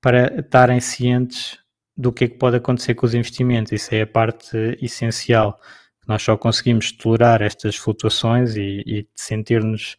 para 0.00 0.40
estarem 0.40 0.80
cientes 0.80 1.58
do 1.96 2.12
que 2.12 2.24
é 2.24 2.28
que 2.28 2.38
pode 2.38 2.56
acontecer 2.56 2.94
com 2.94 3.04
os 3.04 3.14
investimentos. 3.14 3.72
Isso 3.72 3.94
é 3.94 4.02
a 4.02 4.06
parte 4.06 4.56
essencial. 4.80 5.60
Nós 6.06 6.22
só 6.22 6.36
conseguimos 6.36 6.92
tolerar 6.92 7.42
estas 7.42 7.76
flutuações 7.76 8.56
e, 8.56 8.82
e 8.86 9.08
sentir-nos 9.14 9.98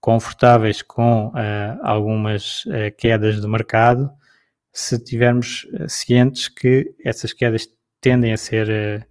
confortáveis 0.00 0.80
com 0.80 1.28
uh, 1.28 1.32
algumas 1.82 2.64
uh, 2.66 2.94
quedas 2.96 3.40
do 3.40 3.48
mercado 3.48 4.10
se 4.72 4.94
estivermos 4.94 5.66
cientes 5.88 6.46
que 6.48 6.94
essas 7.04 7.32
quedas 7.32 7.68
tendem 8.00 8.32
a 8.32 8.36
ser 8.36 9.08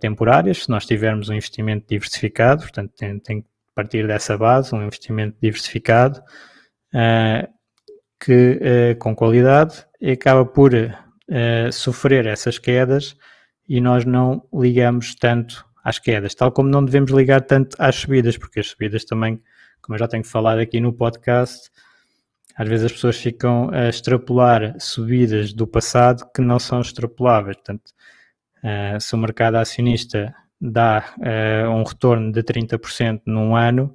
temporárias, 0.00 0.64
se 0.64 0.68
nós 0.68 0.84
tivermos 0.84 1.30
um 1.30 1.34
investimento 1.34 1.86
diversificado, 1.88 2.62
portanto 2.62 2.92
tem, 2.94 3.18
tem 3.18 3.40
que 3.40 3.48
partir 3.76 4.06
dessa 4.06 4.36
base, 4.36 4.74
um 4.74 4.82
investimento 4.82 5.36
diversificado 5.40 6.20
que 8.18 8.96
com 8.98 9.14
qualidade 9.14 9.86
acaba 10.12 10.44
por 10.44 10.72
uh, 10.74 11.72
sofrer 11.72 12.26
essas 12.26 12.58
quedas 12.58 13.16
e 13.68 13.80
nós 13.80 14.04
não 14.04 14.46
ligamos 14.52 15.14
tanto 15.14 15.64
às 15.82 15.98
quedas, 15.98 16.34
tal 16.34 16.50
como 16.50 16.68
não 16.68 16.84
devemos 16.84 17.10
ligar 17.12 17.42
tanto 17.42 17.76
às 17.78 17.96
subidas, 17.96 18.36
porque 18.36 18.60
as 18.60 18.68
subidas 18.68 19.04
também, 19.04 19.40
como 19.80 19.94
eu 19.94 19.98
já 19.98 20.08
tenho 20.08 20.24
falado 20.24 20.58
aqui 20.58 20.80
no 20.80 20.92
podcast, 20.92 21.70
às 22.56 22.68
vezes 22.68 22.86
as 22.86 22.92
pessoas 22.92 23.16
ficam 23.16 23.70
a 23.72 23.88
extrapolar 23.88 24.74
subidas 24.80 25.52
do 25.52 25.66
passado 25.66 26.28
que 26.34 26.40
não 26.40 26.58
são 26.58 26.80
extrapoláveis. 26.80 27.56
Portanto, 27.56 27.92
uh, 28.64 29.00
se 29.00 29.14
o 29.14 29.18
mercado 29.18 29.56
acionista 29.56 30.34
dá 30.60 31.14
uh, 31.18 31.70
um 31.70 31.82
retorno 31.82 32.32
de 32.32 32.42
30% 32.42 33.22
num 33.26 33.54
ano 33.54 33.94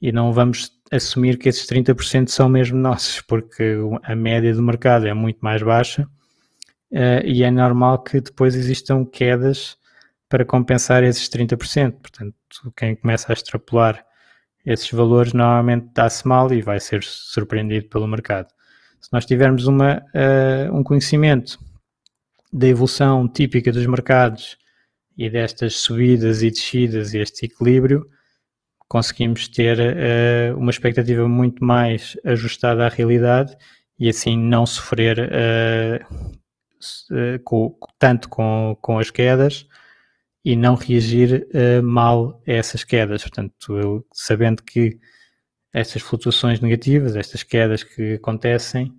e 0.00 0.12
não 0.12 0.32
vamos 0.32 0.72
assumir 0.90 1.38
que 1.38 1.48
esses 1.48 1.66
30% 1.66 2.28
são 2.28 2.48
mesmo 2.48 2.78
nossos, 2.78 3.20
porque 3.22 3.76
a 4.02 4.14
média 4.14 4.52
do 4.54 4.62
mercado 4.62 5.06
é 5.06 5.14
muito 5.14 5.38
mais 5.40 5.62
baixa 5.62 6.02
uh, 6.92 7.24
e 7.24 7.42
é 7.42 7.50
normal 7.50 8.02
que 8.02 8.20
depois 8.20 8.54
existam 8.54 9.04
quedas 9.04 9.76
para 10.28 10.44
compensar 10.44 11.02
esses 11.02 11.28
30%. 11.28 11.92
Portanto, 11.92 12.34
quem 12.76 12.96
começa 12.96 13.32
a 13.32 13.34
extrapolar 13.34 14.04
esses 14.64 14.90
valores 14.90 15.32
normalmente 15.32 15.88
dá-se 15.94 16.26
mal 16.26 16.52
e 16.52 16.62
vai 16.62 16.80
ser 16.80 17.02
surpreendido 17.02 17.88
pelo 17.88 18.06
mercado. 18.06 18.48
Se 19.00 19.12
nós 19.12 19.26
tivermos 19.26 19.66
uma, 19.66 19.98
uh, 19.98 20.74
um 20.74 20.82
conhecimento 20.82 21.58
da 22.52 22.66
evolução 22.66 23.28
típica 23.28 23.70
dos 23.70 23.84
mercados 23.86 24.56
e 25.16 25.30
destas 25.30 25.76
subidas 25.76 26.42
e 26.42 26.50
descidas 26.50 27.14
e 27.14 27.18
este 27.18 27.46
equilíbrio, 27.46 28.08
conseguimos 28.88 29.48
ter 29.48 29.78
uh, 29.78 30.58
uma 30.58 30.70
expectativa 30.70 31.28
muito 31.28 31.64
mais 31.64 32.16
ajustada 32.24 32.86
à 32.86 32.88
realidade 32.88 33.56
e 33.98 34.08
assim 34.08 34.36
não 34.36 34.66
sofrer 34.66 35.18
uh, 35.18 36.04
com, 37.44 37.76
tanto 37.98 38.28
com, 38.28 38.76
com 38.80 38.98
as 38.98 39.10
quedas 39.10 39.66
e 40.44 40.54
não 40.54 40.74
reagir 40.74 41.46
uh, 41.54 41.82
mal 41.82 42.42
a 42.46 42.52
essas 42.52 42.84
quedas. 42.84 43.22
Portanto, 43.22 43.78
eu, 43.78 44.06
sabendo 44.12 44.62
que 44.62 44.98
estas 45.72 46.02
flutuações 46.02 46.60
negativas, 46.60 47.16
estas 47.16 47.42
quedas 47.42 47.82
que 47.82 48.14
acontecem, 48.14 48.92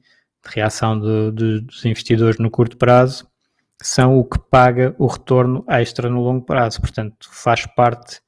de 0.46 0.54
reação 0.54 1.00
do, 1.00 1.32
do, 1.32 1.62
dos 1.62 1.86
investidores 1.86 2.38
no 2.38 2.52
curto 2.52 2.78
prazo, 2.78 3.28
são 3.82 4.18
o 4.18 4.24
que 4.24 4.40
paga 4.50 4.96
o 4.98 5.08
retorno 5.08 5.66
extra 5.70 6.10
no 6.10 6.22
longo 6.22 6.46
prazo. 6.46 6.82
Portanto, 6.82 7.30
faz 7.32 7.66
parte 7.66 8.22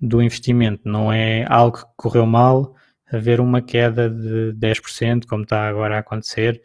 do 0.00 0.22
investimento, 0.22 0.82
não 0.88 1.12
é 1.12 1.44
algo 1.48 1.78
que 1.78 1.84
correu 1.96 2.24
mal, 2.26 2.74
haver 3.12 3.40
uma 3.40 3.60
queda 3.60 4.08
de 4.08 4.52
10%, 4.54 5.26
como 5.26 5.42
está 5.42 5.68
agora 5.68 5.96
a 5.96 6.00
acontecer, 6.00 6.62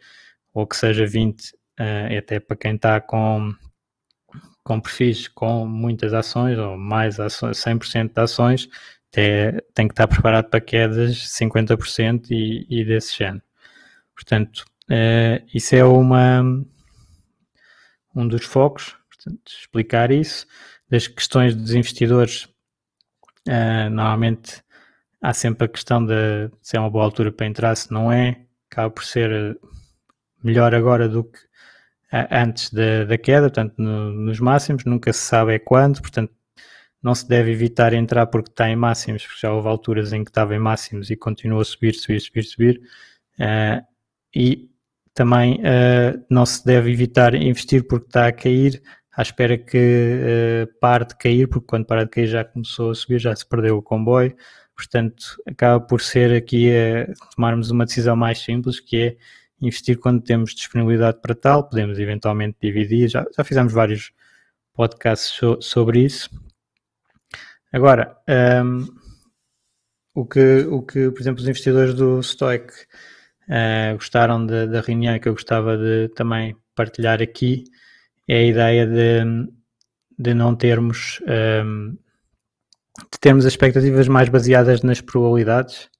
ou 0.54 0.66
que 0.66 0.76
seja 0.76 1.04
20%, 1.04 1.52
uh, 1.78 2.18
até 2.18 2.40
para 2.40 2.56
quem 2.56 2.76
está 2.76 3.00
com, 3.00 3.52
com 4.64 4.80
perfis 4.80 5.28
com 5.28 5.66
muitas 5.66 6.14
ações 6.14 6.56
ou 6.58 6.78
mais 6.78 7.20
ações, 7.20 7.58
100% 7.58 8.14
de 8.14 8.20
ações, 8.20 8.68
até, 9.12 9.60
tem 9.74 9.86
que 9.86 9.92
estar 9.92 10.06
preparado 10.08 10.48
para 10.48 10.60
quedas 10.60 11.16
50% 11.38 12.28
e, 12.30 12.66
e 12.70 12.84
desse 12.84 13.16
género. 13.16 13.42
Portanto, 14.14 14.64
uh, 14.90 15.44
isso 15.52 15.74
é 15.76 15.84
uma, 15.84 16.42
um 18.16 18.26
dos 18.26 18.44
focos, 18.44 18.96
portanto, 19.08 19.42
explicar 19.46 20.10
isso. 20.10 20.46
Das 20.88 21.06
questões 21.06 21.54
dos 21.54 21.74
investidores, 21.74 22.44
uh, 23.48 23.90
normalmente 23.90 24.62
há 25.20 25.32
sempre 25.34 25.66
a 25.66 25.68
questão 25.68 26.04
de 26.04 26.50
se 26.62 26.76
é 26.76 26.80
uma 26.80 26.90
boa 26.90 27.04
altura 27.04 27.32
para 27.32 27.46
entrar, 27.46 27.74
se 27.76 27.92
não 27.92 28.10
é, 28.10 28.46
acaba 28.70 28.90
por 28.90 29.04
ser 29.04 29.58
melhor 30.42 30.74
agora 30.74 31.08
do 31.08 31.24
que 31.24 31.38
antes 32.30 32.72
da, 32.72 33.04
da 33.04 33.18
queda, 33.18 33.48
portanto, 33.48 33.74
no, 33.78 34.12
nos 34.12 34.38
máximos, 34.40 34.84
nunca 34.84 35.12
se 35.12 35.20
sabe 35.20 35.54
é 35.54 35.58
quando, 35.58 36.00
portanto, 36.00 36.32
não 37.02 37.14
se 37.14 37.28
deve 37.28 37.52
evitar 37.52 37.92
entrar 37.92 38.26
porque 38.26 38.50
está 38.50 38.68
em 38.68 38.76
máximos, 38.76 39.24
porque 39.24 39.40
já 39.40 39.52
houve 39.52 39.68
alturas 39.68 40.12
em 40.12 40.24
que 40.24 40.30
estava 40.30 40.54
em 40.54 40.58
máximos 40.58 41.10
e 41.10 41.16
continuou 41.16 41.60
a 41.60 41.64
subir, 41.64 41.94
subir, 41.94 42.20
subir, 42.20 42.42
subir. 42.44 42.80
Uh, 43.38 43.84
e 44.34 44.70
também 45.16 45.54
uh, 45.54 46.22
não 46.28 46.44
se 46.44 46.64
deve 46.64 46.92
evitar 46.92 47.34
investir 47.34 47.86
porque 47.88 48.06
está 48.06 48.26
a 48.26 48.32
cair, 48.32 48.82
à 49.16 49.22
espera 49.22 49.56
que 49.56 49.78
uh, 49.78 50.78
pare 50.78 51.06
de 51.06 51.16
cair, 51.16 51.48
porque 51.48 51.66
quando 51.66 51.86
para 51.86 52.04
de 52.04 52.10
cair 52.10 52.26
já 52.26 52.44
começou 52.44 52.90
a 52.90 52.94
subir, 52.94 53.18
já 53.18 53.34
se 53.34 53.48
perdeu 53.48 53.78
o 53.78 53.82
comboio. 53.82 54.36
Portanto, 54.76 55.42
acaba 55.46 55.80
por 55.80 56.02
ser 56.02 56.36
aqui 56.36 56.70
a 56.70 57.06
tomarmos 57.34 57.70
uma 57.70 57.86
decisão 57.86 58.14
mais 58.14 58.40
simples, 58.40 58.78
que 58.78 58.96
é 58.98 59.16
investir 59.58 59.98
quando 59.98 60.20
temos 60.22 60.54
disponibilidade 60.54 61.18
para 61.22 61.34
tal, 61.34 61.66
podemos 61.66 61.98
eventualmente 61.98 62.58
dividir, 62.60 63.08
já, 63.08 63.24
já 63.34 63.42
fizemos 63.42 63.72
vários 63.72 64.12
podcasts 64.74 65.30
so, 65.30 65.56
sobre 65.62 66.00
isso. 66.00 66.28
Agora, 67.72 68.14
um, 68.62 68.86
o, 70.14 70.26
que, 70.26 70.58
o 70.68 70.82
que, 70.82 71.10
por 71.10 71.20
exemplo, 71.22 71.40
os 71.40 71.48
investidores 71.48 71.94
do 71.94 72.22
Stoic 72.22 72.70
uh, 73.48 73.94
gostaram 73.94 74.44
de, 74.46 74.66
da 74.66 74.80
reunião 74.80 75.18
que 75.18 75.28
eu 75.28 75.34
gostava 75.34 75.76
de 75.76 76.08
também 76.14 76.56
partilhar 76.74 77.22
aqui 77.22 77.64
é 78.28 78.38
a 78.38 78.42
ideia 78.42 78.86
de, 78.86 79.50
de 80.18 80.34
não 80.34 80.54
termos 80.54 81.20
um, 81.64 81.96
de 83.12 83.20
termos 83.20 83.44
expectativas 83.44 84.08
mais 84.08 84.28
baseadas 84.28 84.82
nas 84.82 85.00
probabilidades. 85.00 85.90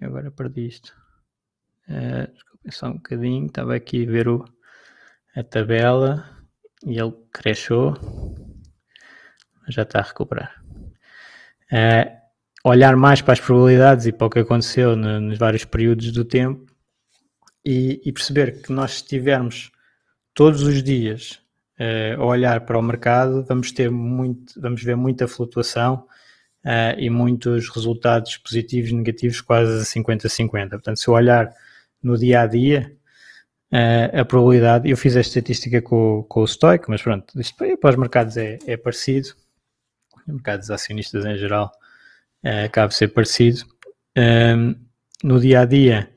Agora 0.00 0.30
perdi 0.30 0.66
isto. 0.66 0.94
Uh, 1.88 2.30
só 2.70 2.88
um 2.88 2.94
bocadinho, 2.94 3.46
estava 3.46 3.74
aqui 3.74 4.06
a 4.06 4.10
ver 4.10 4.28
o, 4.28 4.44
a 5.34 5.42
tabela 5.42 6.28
e 6.84 6.98
ele 6.98 7.14
cresceu, 7.32 7.94
já 9.68 9.82
está 9.82 10.00
a 10.00 10.02
recuperar. 10.02 10.62
Uh, 11.72 12.25
olhar 12.68 12.96
mais 12.96 13.22
para 13.22 13.32
as 13.32 13.40
probabilidades 13.40 14.06
e 14.06 14.12
para 14.12 14.26
o 14.26 14.30
que 14.30 14.40
aconteceu 14.40 14.96
no, 14.96 15.20
nos 15.20 15.38
vários 15.38 15.64
períodos 15.64 16.10
do 16.10 16.24
tempo 16.24 16.66
e, 17.64 18.00
e, 18.04 18.12
perceber 18.12 18.60
que 18.60 18.72
nós 18.72 18.96
estivermos 18.96 19.70
todos 20.34 20.62
os 20.62 20.82
dias 20.82 21.40
uh, 21.78 22.20
a 22.20 22.24
olhar 22.24 22.60
para 22.62 22.78
o 22.78 22.82
mercado, 22.82 23.44
vamos 23.44 23.70
ter 23.72 23.90
muito, 23.90 24.60
vamos 24.60 24.82
ver 24.82 24.96
muita 24.96 25.28
flutuação 25.28 26.06
uh, 26.64 26.98
e 26.98 27.08
muitos 27.08 27.68
resultados 27.68 28.36
positivos 28.36 28.90
e 28.90 28.94
negativos 28.94 29.40
quase 29.40 29.80
a 29.80 30.02
50-50. 30.02 30.70
Portanto, 30.70 30.98
se 30.98 31.08
eu 31.08 31.14
olhar 31.14 31.52
no 32.02 32.18
dia 32.18 32.42
a 32.42 32.46
dia, 32.46 32.96
uh, 33.72 34.20
a 34.20 34.24
probabilidade. 34.24 34.88
Eu 34.88 34.96
fiz 34.96 35.16
a 35.16 35.20
estatística 35.20 35.80
com, 35.82 36.24
com 36.28 36.40
o 36.40 36.46
Stoic, 36.46 36.88
mas 36.88 37.02
pronto, 37.02 37.40
isto 37.40 37.56
para 37.78 37.90
os 37.90 37.96
mercados 37.96 38.36
é, 38.36 38.58
é 38.66 38.76
parecido, 38.76 39.28
mercados 40.26 40.70
acionistas 40.70 41.24
em 41.24 41.36
geral 41.36 41.70
uh, 42.46 42.64
acaba 42.64 42.88
de 42.88 42.94
ser 42.94 43.08
parecido. 43.08 43.64
Um, 44.16 44.74
no 45.24 45.40
dia 45.40 45.60
a 45.60 45.64
dia, 45.64 46.10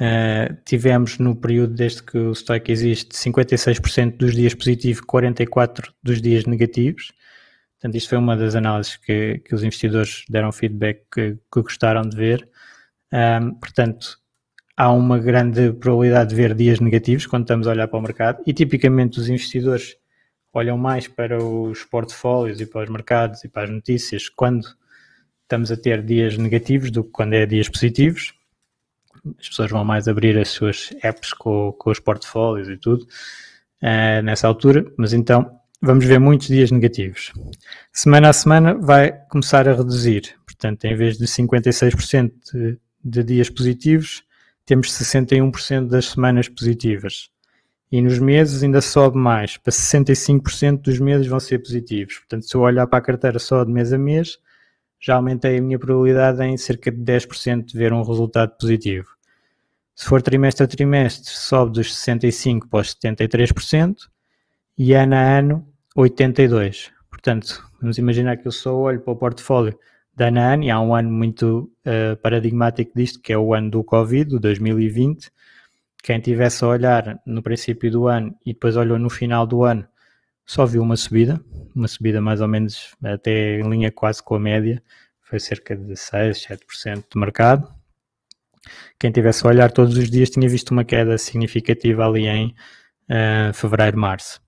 uh, 0.00 0.56
tivemos 0.64 1.18
no 1.18 1.36
período 1.36 1.74
desde 1.74 2.02
que 2.02 2.16
o 2.16 2.34
Stoic 2.34 2.72
existe 2.72 3.14
56% 3.14 4.16
dos 4.16 4.34
dias 4.34 4.54
positivos, 4.54 5.02
44% 5.02 5.92
dos 6.02 6.22
dias 6.22 6.46
negativos. 6.46 7.12
Portanto, 7.74 7.96
isto 7.96 8.08
foi 8.08 8.18
uma 8.18 8.36
das 8.36 8.56
análises 8.56 8.96
que, 8.96 9.38
que 9.44 9.54
os 9.54 9.62
investidores 9.62 10.24
deram 10.28 10.50
feedback 10.50 11.02
que, 11.12 11.38
que 11.52 11.62
gostaram 11.62 12.02
de 12.02 12.16
ver. 12.16 12.48
Um, 13.12 13.54
portanto, 13.54 14.18
há 14.76 14.90
uma 14.90 15.18
grande 15.18 15.72
probabilidade 15.74 16.30
de 16.30 16.36
ver 16.36 16.54
dias 16.54 16.80
negativos 16.80 17.26
quando 17.26 17.42
estamos 17.42 17.68
a 17.68 17.70
olhar 17.70 17.88
para 17.88 17.98
o 17.98 18.02
mercado 18.02 18.42
e 18.46 18.52
tipicamente 18.52 19.20
os 19.20 19.28
investidores 19.28 19.96
olham 20.52 20.76
mais 20.76 21.06
para 21.06 21.42
os 21.42 21.84
portfólios 21.84 22.60
e 22.60 22.66
para 22.66 22.82
os 22.82 22.90
mercados 22.90 23.44
e 23.44 23.48
para 23.48 23.64
as 23.64 23.70
notícias 23.70 24.28
quando 24.28 24.66
estamos 25.48 25.72
a 25.72 25.76
ter 25.78 26.02
dias 26.02 26.36
negativos 26.36 26.90
do 26.90 27.02
que 27.02 27.10
quando 27.10 27.32
é 27.32 27.46
dias 27.46 27.70
positivos. 27.70 28.34
As 29.40 29.48
pessoas 29.48 29.70
vão 29.70 29.82
mais 29.82 30.06
abrir 30.06 30.38
as 30.38 30.48
suas 30.48 30.90
apps 31.02 31.32
com, 31.32 31.72
com 31.72 31.90
os 31.90 31.98
portfólios 31.98 32.68
e 32.68 32.76
tudo 32.76 33.04
uh, 33.82 34.22
nessa 34.22 34.46
altura, 34.46 34.84
mas 34.98 35.14
então 35.14 35.50
vamos 35.80 36.04
ver 36.04 36.20
muitos 36.20 36.48
dias 36.48 36.70
negativos. 36.70 37.32
Semana 37.90 38.28
a 38.28 38.32
semana 38.32 38.74
vai 38.74 39.10
começar 39.30 39.66
a 39.66 39.72
reduzir, 39.72 40.36
portanto, 40.44 40.84
em 40.84 40.94
vez 40.94 41.16
de 41.16 41.24
56% 41.24 42.30
de, 42.52 42.78
de 43.02 43.24
dias 43.24 43.48
positivos, 43.48 44.22
temos 44.66 44.92
61% 44.92 45.88
das 45.88 46.10
semanas 46.10 46.46
positivas. 46.46 47.30
e 47.90 48.02
nos 48.02 48.18
meses 48.18 48.62
ainda 48.62 48.82
sobe 48.82 49.16
mais, 49.16 49.56
para 49.56 49.72
65% 49.72 50.82
dos 50.82 50.98
meses 50.98 51.26
vão 51.26 51.40
ser 51.40 51.58
positivos. 51.58 52.18
Portanto, 52.18 52.46
se 52.46 52.54
eu 52.54 52.60
olhar 52.60 52.86
para 52.86 52.98
a 52.98 53.02
carteira 53.02 53.38
só 53.38 53.64
de 53.64 53.72
mês 53.72 53.94
a 53.94 53.98
mês, 53.98 54.38
já 55.00 55.16
aumentei 55.16 55.58
a 55.58 55.62
minha 55.62 55.78
probabilidade 55.78 56.42
em 56.42 56.56
cerca 56.56 56.90
de 56.90 56.98
10% 56.98 57.66
de 57.66 57.78
ver 57.78 57.92
um 57.92 58.02
resultado 58.02 58.56
positivo. 58.58 59.08
Se 59.94 60.06
for 60.06 60.22
trimestre 60.22 60.64
a 60.64 60.68
trimestre, 60.68 61.30
sobe 61.30 61.72
dos 61.72 61.94
65% 61.94 62.68
para 62.68 62.80
os 62.80 62.94
73% 62.94 63.96
e 64.76 64.94
ano 64.94 65.14
a 65.14 65.38
ano, 65.38 65.66
82%. 65.96 66.90
Portanto, 67.10 67.68
vamos 67.80 67.98
imaginar 67.98 68.36
que 68.36 68.46
eu 68.46 68.52
só 68.52 68.76
olho 68.76 69.00
para 69.00 69.12
o 69.12 69.16
portfólio 69.16 69.76
de 70.14 70.24
ano 70.24 70.40
a 70.40 70.52
ano, 70.52 70.64
e 70.64 70.70
há 70.70 70.80
um 70.80 70.94
ano 70.94 71.10
muito 71.10 71.70
uh, 71.86 72.16
paradigmático 72.22 72.92
disto, 72.94 73.20
que 73.20 73.32
é 73.32 73.38
o 73.38 73.54
ano 73.54 73.70
do 73.70 73.84
Covid, 73.84 74.36
o 74.36 74.40
2020, 74.40 75.30
quem 76.02 76.20
tivesse 76.20 76.64
a 76.64 76.68
olhar 76.68 77.20
no 77.26 77.42
princípio 77.42 77.90
do 77.90 78.06
ano 78.06 78.34
e 78.44 78.52
depois 78.52 78.76
olhou 78.76 78.98
no 78.98 79.10
final 79.10 79.46
do 79.46 79.64
ano, 79.64 79.86
só 80.48 80.64
viu 80.64 80.80
uma 80.80 80.96
subida, 80.96 81.38
uma 81.74 81.86
subida 81.86 82.22
mais 82.22 82.40
ou 82.40 82.48
menos 82.48 82.96
até 83.04 83.60
em 83.60 83.68
linha 83.68 83.92
quase 83.92 84.22
com 84.22 84.34
a 84.34 84.40
média, 84.40 84.82
foi 85.20 85.38
cerca 85.38 85.76
de 85.76 85.94
6, 85.94 86.38
7% 86.38 87.04
de 87.12 87.20
mercado. 87.20 87.70
Quem 88.98 89.12
tivesse 89.12 89.46
a 89.46 89.50
olhar 89.50 89.70
todos 89.70 89.98
os 89.98 90.10
dias 90.10 90.30
tinha 90.30 90.48
visto 90.48 90.70
uma 90.70 90.84
queda 90.84 91.18
significativa 91.18 92.06
ali 92.06 92.26
em 92.26 92.54
uh, 93.10 93.52
fevereiro, 93.52 93.98
março. 93.98 94.40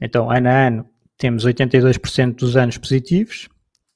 Então, 0.00 0.28
ano 0.28 0.48
a 0.48 0.66
ano, 0.66 0.90
temos 1.16 1.46
82% 1.46 2.34
dos 2.34 2.56
anos 2.56 2.76
positivos, 2.78 3.48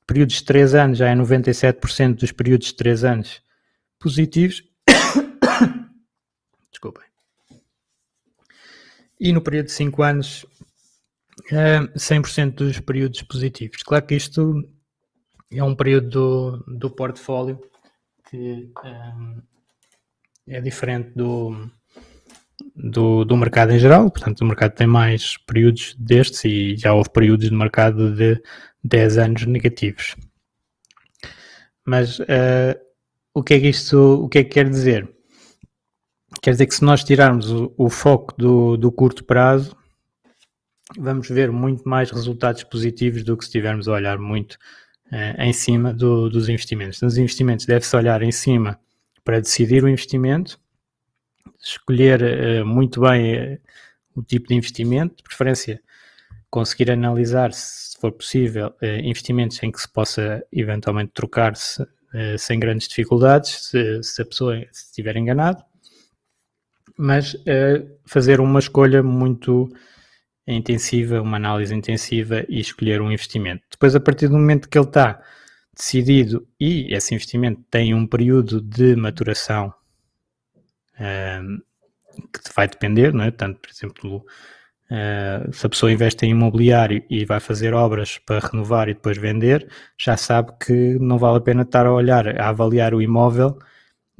períodos 0.06 0.36
de 0.36 0.44
3 0.44 0.74
anos 0.76 0.98
já 0.98 1.08
é 1.08 1.14
97% 1.16 2.14
dos 2.14 2.30
períodos 2.30 2.68
de 2.68 2.74
3 2.74 3.02
anos 3.02 3.42
positivos 3.98 4.62
desculpem. 6.70 7.04
E 9.24 9.32
no 9.32 9.40
período 9.40 9.66
de 9.66 9.72
5 9.72 10.02
anos, 10.02 10.44
100% 11.50 12.38
eh, 12.38 12.50
dos 12.50 12.80
períodos 12.80 13.22
positivos. 13.22 13.82
Claro 13.82 14.06
que 14.06 14.14
isto 14.14 14.62
é 15.50 15.62
um 15.62 15.74
período 15.74 16.08
do, 16.08 16.78
do 16.78 16.90
portfólio 16.90 17.60
que 18.28 18.70
um, 18.84 19.42
eh, 20.48 20.56
é 20.56 20.60
diferente 20.60 21.12
do, 21.14 21.70
do, 22.74 23.24
do 23.24 23.36
mercado 23.36 23.72
em 23.72 23.78
geral, 23.78 24.10
portanto 24.10 24.40
o 24.40 24.46
mercado 24.46 24.74
tem 24.74 24.86
mais 24.86 25.36
períodos 25.46 25.94
destes 25.98 26.44
e 26.44 26.76
já 26.76 26.92
houve 26.92 27.10
períodos 27.10 27.48
de 27.48 27.54
mercado 27.54 28.14
de 28.14 28.40
10 28.84 29.18
anos 29.18 29.46
negativos. 29.46 30.16
Mas 31.84 32.18
uh, 32.20 32.78
o 33.34 33.42
que 33.42 33.54
é 33.54 33.60
que 33.60 33.68
isto, 33.68 34.24
o 34.24 34.28
que 34.28 34.38
é 34.38 34.44
que 34.44 34.50
quer 34.50 34.68
dizer? 34.68 35.08
Quer 36.40 36.52
dizer 36.52 36.66
que 36.66 36.74
se 36.74 36.84
nós 36.84 37.04
tirarmos 37.04 37.50
o, 37.50 37.74
o 37.76 37.88
foco 37.88 38.34
do, 38.36 38.76
do, 38.76 38.90
curto 38.90 39.24
prazo, 39.24 39.76
vamos 40.98 41.28
ver 41.28 41.50
muito 41.50 41.88
mais 41.88 42.10
resultados 42.10 42.62
positivos 42.64 43.22
do 43.22 43.36
que 43.36 43.44
se 43.44 43.48
estivermos 43.48 43.88
a 43.88 43.92
olhar 43.92 44.18
muito 44.18 44.54
uh, 45.12 45.40
em 45.40 45.52
cima 45.52 45.92
do, 45.92 46.28
dos 46.28 46.48
investimentos. 46.48 47.00
Nos 47.00 47.16
investimentos 47.16 47.66
deve-se 47.66 47.94
olhar 47.96 48.22
em 48.22 48.32
cima 48.32 48.78
para 49.24 49.40
decidir 49.40 49.84
o 49.84 49.88
investimento, 49.88 50.58
escolher 51.62 52.22
uh, 52.22 52.66
muito 52.66 53.00
bem 53.00 53.54
uh, 53.54 53.58
o 54.14 54.22
tipo 54.22 54.48
de 54.48 54.54
investimento, 54.54 55.16
de 55.16 55.22
preferência 55.22 55.80
conseguir 56.50 56.90
analisar, 56.90 57.52
se 57.52 57.98
for 57.98 58.12
possível, 58.12 58.74
investimentos 59.02 59.62
em 59.62 59.72
que 59.72 59.80
se 59.80 59.90
possa 59.90 60.44
eventualmente 60.52 61.12
trocar-se 61.14 61.82
sem 62.36 62.60
grandes 62.60 62.88
dificuldades, 62.88 63.70
se, 63.70 64.02
se 64.02 64.20
a 64.20 64.24
pessoa 64.26 64.58
se 64.70 64.84
estiver 64.84 65.16
enganado 65.16 65.64
mas 66.94 67.34
fazer 68.04 68.38
uma 68.38 68.58
escolha 68.58 69.02
muito 69.02 69.72
intensiva, 70.46 71.20
uma 71.20 71.36
análise 71.36 71.74
intensiva 71.74 72.44
e 72.48 72.60
escolher 72.60 73.00
um 73.00 73.12
investimento. 73.12 73.62
Depois, 73.70 73.94
a 73.94 74.00
partir 74.00 74.28
do 74.28 74.34
momento 74.34 74.68
que 74.68 74.78
ele 74.78 74.86
está 74.86 75.20
decidido 75.74 76.46
e 76.60 76.92
esse 76.94 77.14
investimento 77.14 77.62
tem 77.70 77.94
um 77.94 78.06
período 78.06 78.60
de 78.60 78.94
maturação 78.96 79.72
uh, 80.94 81.62
que 82.32 82.54
vai 82.54 82.68
depender, 82.68 83.12
não 83.12 83.24
é? 83.24 83.30
Tanto, 83.30 83.60
por 83.60 83.70
exemplo, 83.70 84.16
uh, 84.90 85.52
se 85.52 85.66
a 85.66 85.68
pessoa 85.70 85.92
investe 85.92 86.26
em 86.26 86.30
imobiliário 86.30 87.02
e 87.08 87.24
vai 87.24 87.40
fazer 87.40 87.72
obras 87.72 88.18
para 88.18 88.46
renovar 88.46 88.88
e 88.88 88.94
depois 88.94 89.16
vender, 89.16 89.68
já 89.98 90.16
sabe 90.16 90.52
que 90.64 90.98
não 90.98 91.18
vale 91.18 91.38
a 91.38 91.40
pena 91.40 91.62
estar 91.62 91.86
a 91.86 91.92
olhar, 91.92 92.40
a 92.40 92.48
avaliar 92.48 92.94
o 92.94 93.00
imóvel 93.00 93.58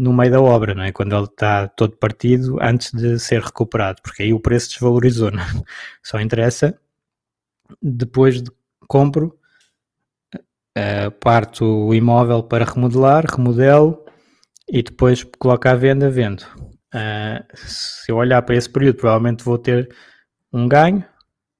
no 0.02 0.12
meio 0.12 0.32
da 0.32 0.40
obra, 0.40 0.74
não 0.74 0.82
é? 0.82 0.90
Quando 0.90 1.14
ele 1.14 1.26
está 1.26 1.68
todo 1.68 1.96
partido 1.96 2.58
antes 2.60 2.92
de 2.92 3.18
ser 3.20 3.40
recuperado, 3.40 4.02
porque 4.02 4.24
aí 4.24 4.32
o 4.34 4.40
preço 4.40 4.70
desvalorizou, 4.70 5.30
não 5.30 5.40
é? 5.40 5.46
Só 6.02 6.20
interessa 6.20 6.76
depois 7.80 8.42
de 8.42 8.50
compro, 8.88 9.38
uh, 10.34 11.10
parto 11.20 11.64
o 11.64 11.94
imóvel 11.94 12.42
para 12.42 12.64
remodelar, 12.64 13.24
remodelo 13.24 14.04
e 14.68 14.82
depois 14.82 15.22
coloco 15.38 15.68
à 15.68 15.74
venda, 15.74 16.10
vendo. 16.10 16.42
Uh, 16.92 17.46
se 17.54 18.10
eu 18.10 18.16
olhar 18.16 18.42
para 18.42 18.56
esse 18.56 18.68
período, 18.68 18.96
provavelmente 18.96 19.44
vou 19.44 19.56
ter 19.56 19.88
um 20.52 20.68
ganho. 20.68 21.04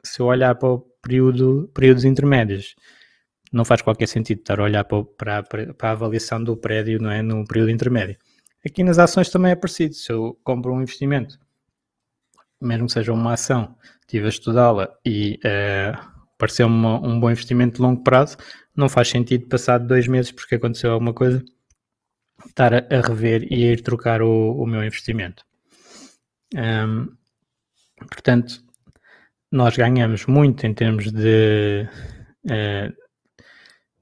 Se 0.02 0.20
eu 0.20 0.26
olhar 0.26 0.55
para 0.57 0.68
o 0.68 0.81
período, 1.00 1.70
períodos 1.72 2.05
intermédios, 2.05 2.74
não 3.52 3.64
faz 3.64 3.83
qualquer 3.83 4.09
sentido 4.09 4.40
estar 4.40 4.59
a 4.59 4.64
olhar 4.64 4.85
para, 4.85 5.42
para, 5.44 5.74
para 5.74 5.88
a 5.88 5.92
avaliação 5.92 6.42
do 6.42 6.57
prédio 6.57 7.00
não 7.00 7.11
é, 7.11 7.22
no 7.22 7.46
período 7.46 7.70
intermédio. 7.70 8.16
Aqui 8.64 8.85
nas 8.85 8.98
ações 8.98 9.29
também 9.29 9.53
é 9.53 9.57
parecido. 9.57 9.94
Se 9.94 10.12
eu 10.12 10.38
compro 10.44 10.72
um 10.72 10.83
investimento, 10.83 11.38
mesmo 12.61 12.87
que 12.87 12.92
seja 12.92 13.12
uma 13.12 13.33
ação, 13.33 13.77
estive 14.01 14.27
a 14.27 14.29
estudá-la 14.29 14.88
e 15.05 15.40
uh, 15.44 16.12
pareceu-me 16.38 16.87
um 16.87 17.18
bom 17.18 17.31
investimento 17.31 17.77
de 17.77 17.83
longo 17.83 18.03
prazo, 18.03 18.37
não 18.77 18.88
faz 18.88 19.09
sentido 19.09 19.48
passar 19.48 19.79
dois 19.79 20.07
meses 20.07 20.31
porque 20.31 20.55
aconteceu 20.55 20.92
alguma 20.92 21.12
coisa, 21.12 21.44
estar 22.46 22.72
a, 22.75 22.79
a 22.79 23.01
rever 23.01 23.46
e 23.51 23.64
a 23.64 23.72
ir 23.72 23.83
trocar 23.83 24.22
o, 24.22 24.53
o 24.62 24.66
meu 24.66 24.85
investimento. 24.85 25.44
Um, 26.55 27.09
portanto, 27.98 28.62
nós 29.51 29.77
ganhamos 29.77 30.27
muito 30.27 30.66
em 30.66 30.72
termos 30.72 31.11
de 31.11 31.88
uh, 32.46 33.03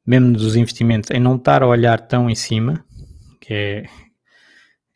mesmo 0.07 0.33
dos 0.33 0.57
investimentos, 0.57 1.11
em 1.11 1.20
não 1.20 1.37
estar 1.37 1.62
a 1.62 1.66
olhar 1.66 2.01
tão 2.01 2.29
em 2.29 2.35
cima, 2.35 2.85
que 3.40 3.55
é, 3.55 3.85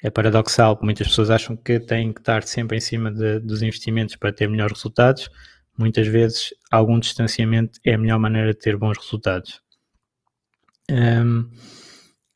é 0.04 0.10
paradoxal, 0.10 0.78
muitas 0.82 1.08
pessoas 1.08 1.30
acham 1.30 1.56
que 1.56 1.80
têm 1.80 2.12
que 2.12 2.20
estar 2.20 2.42
sempre 2.42 2.76
em 2.76 2.80
cima 2.80 3.10
de, 3.10 3.40
dos 3.40 3.62
investimentos 3.62 4.16
para 4.16 4.30
ter 4.30 4.46
melhores 4.46 4.76
resultados. 4.76 5.30
Muitas 5.78 6.06
vezes, 6.06 6.50
algum 6.70 7.00
distanciamento 7.00 7.80
é 7.82 7.94
a 7.94 7.98
melhor 7.98 8.18
maneira 8.18 8.52
de 8.52 8.58
ter 8.58 8.76
bons 8.76 8.98
resultados. 8.98 9.62
Um, 10.90 11.50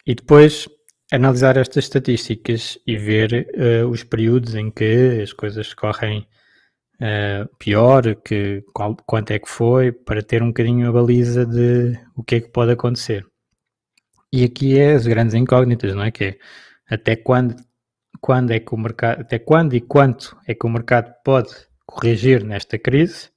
e 0.07 0.15
depois, 0.15 0.67
analisar 1.13 1.59
estas 1.59 1.85
estatísticas 1.85 2.79
e 2.87 2.97
ver 2.97 3.47
uh, 3.55 3.87
os 3.87 4.03
períodos 4.03 4.55
em 4.55 4.71
que 4.71 5.21
as 5.23 5.35
coisas 5.35 5.75
correm 5.75 6.27
uh, 7.03 7.55
pior, 7.59 8.15
que, 8.25 8.65
qual, 8.73 8.97
quanto 9.07 9.33
é 9.33 9.39
que 9.39 9.49
foi, 9.49 9.93
para 9.93 10.23
ter 10.23 10.43
um 10.43 10.49
bocadinho 10.49 10.89
a 10.89 10.93
baliza 10.93 11.45
de 11.45 12.01
o 12.17 12.25
que 12.25 12.37
é 12.37 12.41
que 12.41 12.49
pode 12.49 12.73
acontecer. 12.73 13.27
E 14.33 14.43
aqui 14.43 14.79
é 14.79 14.95
as 14.95 15.07
grandes 15.07 15.35
incógnitas, 15.35 15.95
não 15.95 16.05
é? 16.05 16.11
Que 16.11 16.25
é 16.25 16.39
até 16.91 17.17
quando, 17.17 17.57
quando 18.21 18.53
é 18.53 18.61
que 18.61 18.75
o 18.75 18.79
mercado, 18.79 19.21
até 19.21 19.39
quando 19.39 19.75
e 19.75 19.81
quanto 19.81 20.37
é 20.47 20.55
que 20.55 20.67
o 20.67 20.71
mercado 20.71 21.15
pode 21.25 21.51
corrigir 21.87 22.45
nesta 22.45 22.79
crise, 22.79 23.31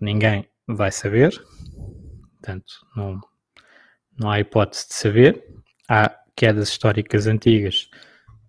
ninguém 0.00 0.48
vai 0.66 0.90
saber, 0.92 1.32
portanto, 2.34 2.72
não, 2.94 3.20
não 4.18 4.30
há 4.30 4.40
hipótese 4.40 4.88
de 4.88 4.94
saber. 4.94 5.44
Há 5.88 6.14
quedas 6.36 6.68
históricas 6.68 7.26
antigas 7.26 7.88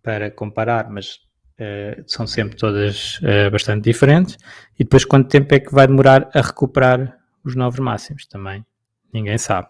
para 0.04 0.30
comparar, 0.30 0.90
mas 0.90 1.16
uh, 1.60 2.04
são 2.06 2.28
sempre 2.28 2.56
todas 2.58 3.20
uh, 3.20 3.50
bastante 3.52 3.84
diferentes. 3.84 4.38
E 4.76 4.84
depois, 4.84 5.06
quanto 5.06 5.30
tempo 5.30 5.54
é 5.56 5.60
que 5.60 5.74
vai 5.74 5.88
demorar 5.88 6.30
a 6.34 6.42
recuperar 6.42 7.18
os 7.44 7.56
novos 7.56 7.80
máximos? 7.80 8.28
Também 8.28 8.66
ninguém 9.14 9.38
sabe. 9.38 9.70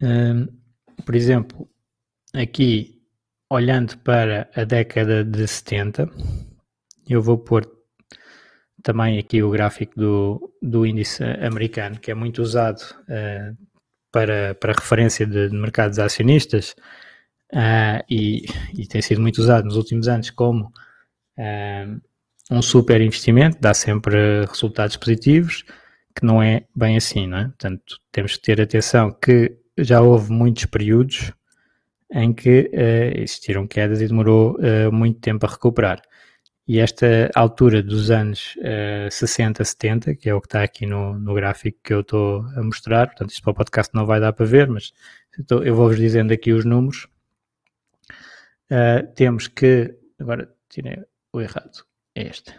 Um, 0.00 0.46
por 1.04 1.14
exemplo, 1.14 1.68
aqui, 2.34 3.00
olhando 3.48 3.96
para 3.98 4.50
a 4.54 4.64
década 4.64 5.24
de 5.24 5.46
70, 5.46 6.10
eu 7.08 7.22
vou 7.22 7.38
pôr 7.38 7.70
também 8.82 9.18
aqui 9.18 9.42
o 9.42 9.50
gráfico 9.50 9.94
do, 9.96 10.54
do 10.60 10.84
índice 10.84 11.22
americano, 11.24 11.98
que 11.98 12.10
é 12.10 12.14
muito 12.14 12.42
usado 12.42 12.80
uh, 12.80 13.56
para, 14.12 14.54
para 14.56 14.72
referência 14.72 15.26
de, 15.26 15.48
de 15.48 15.56
mercados 15.56 15.98
acionistas 15.98 16.74
uh, 17.52 18.04
e, 18.10 18.44
e, 18.74 18.86
tem 18.86 19.00
sido 19.00 19.20
muito 19.22 19.38
usado 19.38 19.64
nos 19.64 19.76
últimos 19.76 20.06
anos 20.06 20.30
como 20.30 20.66
uh, 21.38 22.00
um 22.50 22.60
super 22.60 23.00
investimento, 23.00 23.58
dá 23.58 23.72
sempre 23.72 24.44
resultados 24.46 24.96
positivos, 24.96 25.64
que 26.14 26.26
não 26.26 26.42
é 26.42 26.66
bem 26.76 26.96
assim, 26.96 27.26
não 27.26 27.38
é? 27.38 27.44
Portanto, 27.44 27.98
temos 28.12 28.36
que 28.36 28.42
ter 28.42 28.60
atenção 28.60 29.10
que 29.10 29.56
já 29.78 30.00
houve 30.00 30.30
muitos 30.30 30.66
períodos 30.66 31.32
em 32.14 32.32
que 32.32 32.70
uh, 32.72 33.20
existiram 33.20 33.66
quedas 33.66 34.00
e 34.00 34.06
demorou 34.06 34.56
uh, 34.56 34.92
muito 34.92 35.18
tempo 35.20 35.44
a 35.44 35.48
recuperar. 35.50 36.00
E 36.66 36.78
esta 36.78 37.30
altura 37.34 37.82
dos 37.82 38.10
anos 38.10 38.56
uh, 38.58 39.10
60, 39.10 39.62
70, 39.64 40.14
que 40.14 40.30
é 40.30 40.34
o 40.34 40.40
que 40.40 40.46
está 40.46 40.62
aqui 40.62 40.86
no, 40.86 41.18
no 41.18 41.34
gráfico 41.34 41.78
que 41.82 41.92
eu 41.92 42.00
estou 42.00 42.46
a 42.56 42.62
mostrar, 42.62 43.08
portanto, 43.08 43.30
isto 43.30 43.42
para 43.42 43.50
o 43.50 43.54
podcast 43.54 43.92
não 43.94 44.06
vai 44.06 44.20
dar 44.20 44.32
para 44.32 44.46
ver, 44.46 44.68
mas 44.68 44.92
eu 45.50 45.74
vou-vos 45.74 45.96
dizendo 45.96 46.32
aqui 46.32 46.52
os 46.52 46.64
números. 46.64 47.08
Uh, 48.70 49.12
temos 49.14 49.48
que, 49.48 49.94
agora 50.18 50.48
tirei 50.68 51.02
o 51.32 51.40
errado, 51.40 51.84
é 52.14 52.28
este. 52.28 52.54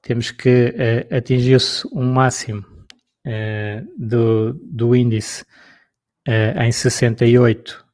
Temos 0.00 0.30
que 0.30 0.74
atingiu-se 1.10 1.86
um 1.92 2.04
máximo 2.04 2.64
do, 3.98 4.54
do 4.54 4.94
índice 4.94 5.44
em 6.56 6.70
68 6.70 7.87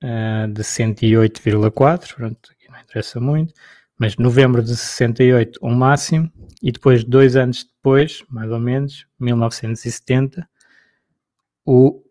de 0.00 0.62
108,4, 0.62 2.14
pronto, 2.14 2.50
aqui 2.52 2.70
não 2.70 2.80
interessa 2.80 3.20
muito 3.20 3.52
mas 3.98 4.16
novembro 4.16 4.62
de 4.62 4.76
68 4.76 5.58
um 5.60 5.74
máximo 5.74 6.30
e 6.62 6.70
depois 6.70 7.02
dois 7.02 7.34
anos 7.34 7.64
depois, 7.64 8.22
mais 8.30 8.50
ou 8.50 8.60
menos, 8.60 9.06
1970, 9.18 10.48
o, 11.66 12.02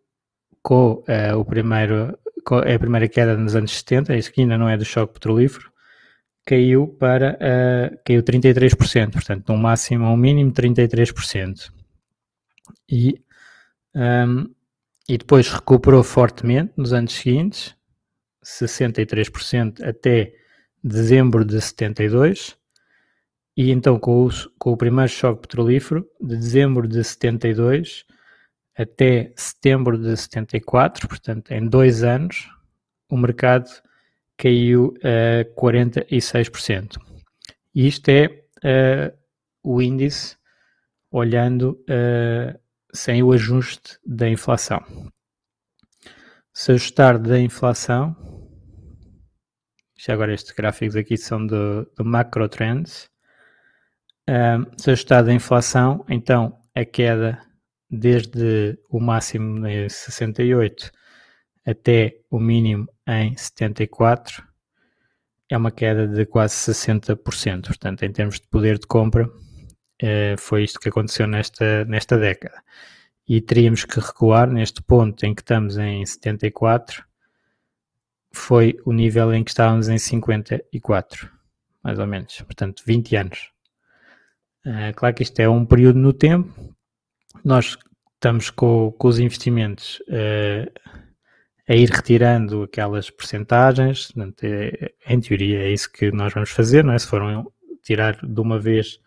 com 0.61 1.03
uh, 1.07 1.37
o 1.37 1.45
primeiro, 1.45 2.17
com 2.43 2.57
a 2.57 2.79
primeira 2.79 3.07
queda 3.07 3.37
nos 3.37 3.55
anos 3.55 3.71
70, 3.71 4.15
isso 4.17 4.29
aqui 4.29 4.41
ainda 4.41 4.57
não 4.57 4.67
é 4.67 4.77
do 4.77 4.85
choque 4.85 5.13
petrolífero, 5.13 5.71
caiu 6.45 6.87
para 6.87 7.37
uh, 7.37 7.97
caiu 8.05 8.21
33%, 8.21 9.11
portanto, 9.11 9.45
de 9.45 9.51
um 9.51 9.57
máximo 9.57 10.05
a 10.05 10.11
um 10.11 10.17
mínimo 10.17 10.51
33%. 10.51 11.71
E, 12.89 13.21
um, 13.95 14.53
e 15.09 15.17
depois 15.17 15.49
recuperou 15.49 16.03
fortemente 16.03 16.73
nos 16.77 16.93
anos 16.93 17.13
seguintes, 17.13 17.76
63% 18.47 19.83
até 19.83 20.33
dezembro 20.83 21.43
de 21.43 21.59
72, 21.59 22.57
e 23.55 23.71
então 23.71 23.99
com 23.99 24.25
o, 24.25 24.29
com 24.57 24.71
o 24.71 24.77
primeiro 24.77 25.09
choque 25.09 25.41
petrolífero, 25.41 26.07
de 26.21 26.37
dezembro 26.37 26.87
de 26.87 27.03
72 27.03 28.05
até 28.77 29.33
setembro 29.35 29.97
de 29.97 30.15
74, 30.15 31.07
portanto, 31.07 31.51
em 31.51 31.67
dois 31.67 32.03
anos, 32.03 32.47
o 33.09 33.17
mercado 33.17 33.67
caiu 34.37 34.93
a 35.03 35.43
46%. 35.59 36.97
E 37.73 37.87
isto 37.87 38.09
é 38.09 38.27
uh, 38.27 39.17
o 39.63 39.81
índice 39.81 40.37
olhando 41.11 41.71
uh, 41.89 42.57
sem 42.93 43.23
o 43.23 43.31
ajuste 43.31 43.97
da 44.05 44.29
inflação. 44.29 44.83
Se 46.53 46.71
ajustar 46.71 47.17
da 47.17 47.39
inflação, 47.39 48.15
já 49.97 50.13
agora 50.13 50.33
estes 50.33 50.53
gráficos 50.53 50.95
aqui 50.95 51.17
são 51.17 51.45
do, 51.45 51.85
do 51.95 52.05
Macro 52.05 52.47
Trends. 52.47 53.09
Um, 54.29 54.65
se 54.77 54.91
ajustado 54.91 55.29
a 55.29 55.33
inflação, 55.33 56.05
então 56.09 56.59
a 56.75 56.85
queda 56.85 57.41
desde 57.89 58.77
o 58.89 58.99
máximo 58.99 59.65
em 59.65 59.87
68 59.87 60.91
até 61.65 62.19
o 62.29 62.39
mínimo 62.39 62.87
em 63.07 63.35
74 63.35 64.43
é 65.49 65.57
uma 65.57 65.71
queda 65.71 66.07
de 66.07 66.25
quase 66.25 66.55
60%. 66.55 67.67
Portanto, 67.67 68.03
em 68.03 68.11
termos 68.11 68.39
de 68.39 68.47
poder 68.47 68.77
de 68.77 68.85
compra, 68.85 69.29
eh, 69.99 70.35
foi 70.37 70.63
isto 70.63 70.79
que 70.79 70.89
aconteceu 70.89 71.25
nesta, 71.27 71.85
nesta 71.85 72.17
década. 72.17 72.61
E 73.27 73.41
teríamos 73.41 73.85
que 73.85 73.99
recuar 73.99 74.49
neste 74.49 74.81
ponto 74.81 75.25
em 75.25 75.33
que 75.33 75.41
estamos 75.41 75.77
em 75.77 76.05
74 76.05 77.06
foi 78.37 78.79
o 78.85 78.93
nível 78.93 79.33
em 79.33 79.43
que 79.43 79.51
estávamos 79.51 79.89
em 79.89 79.97
54, 79.97 81.29
mais 81.83 81.99
ou 81.99 82.07
menos, 82.07 82.41
portanto 82.41 82.83
20 82.85 83.15
anos. 83.15 83.51
Uh, 84.65 84.93
claro 84.95 85.15
que 85.15 85.23
isto 85.23 85.39
é 85.39 85.47
um 85.49 85.65
período 85.65 85.99
no 85.99 86.13
tempo, 86.13 86.75
nós 87.43 87.77
estamos 88.15 88.49
com, 88.49 88.91
com 88.97 89.07
os 89.07 89.19
investimentos 89.19 89.99
uh, 90.09 90.71
a 91.67 91.75
ir 91.75 91.89
retirando 91.89 92.63
aquelas 92.63 93.09
percentagens, 93.09 94.11
portanto, 94.11 94.43
é, 94.43 94.93
em 95.07 95.19
teoria 95.19 95.63
é 95.63 95.71
isso 95.71 95.91
que 95.91 96.11
nós 96.11 96.33
vamos 96.33 96.49
fazer, 96.49 96.83
não 96.83 96.93
é? 96.93 96.99
Se 96.99 97.07
foram 97.07 97.51
tirar 97.83 98.17
de 98.25 98.41
uma 98.41 98.59
vez, 98.59 98.99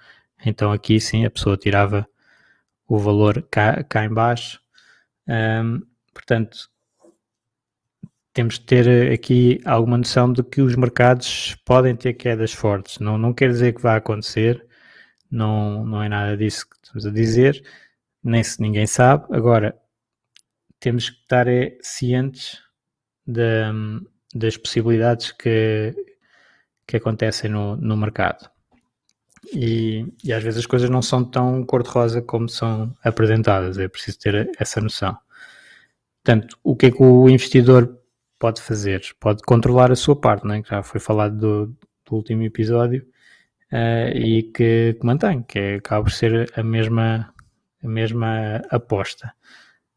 então 0.45 0.73
aqui 0.73 1.01
sim 1.01 1.25
a 1.25 1.31
pessoa 1.31 1.57
tirava 1.57 2.07
o 2.87 2.99
valor 2.99 3.47
cá, 3.51 3.83
cá 3.85 4.05
em 4.05 4.13
baixo. 4.13 4.61
Um, 5.29 5.83
portanto, 6.13 6.70
temos 8.33 8.55
de 8.55 8.67
ter 8.67 8.87
eh, 8.87 9.13
aqui 9.15 9.61
alguma 9.65 9.99
noção 9.99 10.33
de 10.33 10.43
que 10.43 10.61
os 10.61 10.77
mercados 10.77 11.57
podem 11.65 11.97
ter 11.97 12.15
quedas 12.15 12.53
fortes. 12.53 12.99
Não, 12.99 13.19
não 13.19 13.33
quer 13.33 13.51
dizer 13.51 13.75
que 13.75 13.83
vai 13.83 13.97
acontecer, 13.99 14.67
não, 15.31 15.85
não 15.85 16.03
é 16.03 16.09
nada 16.09 16.37
disso 16.37 16.69
que 16.69 16.77
estamos 16.83 17.07
a 17.07 17.11
dizer, 17.11 17.63
nem 18.23 18.43
se 18.43 18.61
ninguém 18.61 18.87
sabe. 18.87 19.27
Agora, 19.31 19.77
temos 20.79 21.11
que 21.11 21.21
estar 21.23 21.49
é, 21.49 21.77
cientes 21.83 22.59
das 24.35 24.57
possibilidades 24.57 25.33
que, 25.33 25.95
que 26.87 26.97
acontecem 26.97 27.51
no, 27.51 27.77
no 27.77 27.97
mercado. 27.97 28.51
E, 29.53 30.07
e, 30.25 30.33
às 30.33 30.43
vezes 30.43 30.61
as 30.61 30.67
coisas 30.67 30.91
não 30.91 31.03
são 31.03 31.25
tão 31.25 31.65
cor-de-rosa 31.65 32.21
como 32.23 32.49
são 32.49 32.95
apresentadas, 33.03 33.79
é 33.79 33.89
preciso 33.89 34.19
ter 34.19 34.51
essa 34.59 34.81
noção. 34.81 35.17
Portanto, 36.23 36.59
o 36.63 36.77
que 36.77 36.87
é 36.87 36.91
que 36.91 37.03
o 37.03 37.29
investidor 37.29 38.00
pode 38.41 38.61
fazer? 38.61 39.03
Pode 39.21 39.43
controlar 39.43 39.93
a 39.93 39.97
sua 39.97 40.17
parte, 40.17 40.45
não 40.45 40.55
é? 40.55 40.63
que 40.63 40.71
já 40.71 40.83
foi 40.83 40.99
falado 40.99 41.37
do, 41.39 41.67
do 41.67 42.17
último 42.17 42.43
episódio, 42.43 43.07
uh, 43.73 44.17
e 44.17 44.43
que, 44.43 44.97
que, 44.99 45.07
mantém, 45.07 45.43
que 45.43 45.59
é, 45.59 45.75
acaba 45.77 46.05
por 46.05 46.11
ser 46.11 46.51
a 46.57 46.63
mesma, 46.63 47.33
a 47.85 47.89
mesma 47.89 48.57
aposta. 48.71 49.33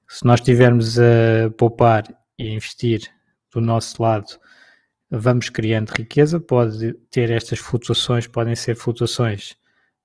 Se 0.07 0.25
nós 0.25 0.41
estivermos 0.41 0.99
a 0.99 1.49
poupar 1.57 2.03
e 2.37 2.53
investir 2.53 3.01
do 3.51 3.61
nosso 3.61 4.03
lado, 4.03 4.27
vamos 5.09 5.49
criando 5.49 5.89
riqueza, 5.89 6.39
pode 6.39 6.93
ter 7.09 7.31
estas 7.31 7.59
flutuações, 7.59 8.27
podem 8.27 8.55
ser 8.55 8.75
flutuações 8.75 9.55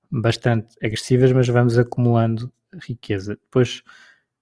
bastante 0.09 0.75
agressivas, 0.81 1.31
mas 1.31 1.47
vamos 1.47 1.77
acumulando 1.77 2.51
riqueza. 2.81 3.35
Depois, 3.35 3.83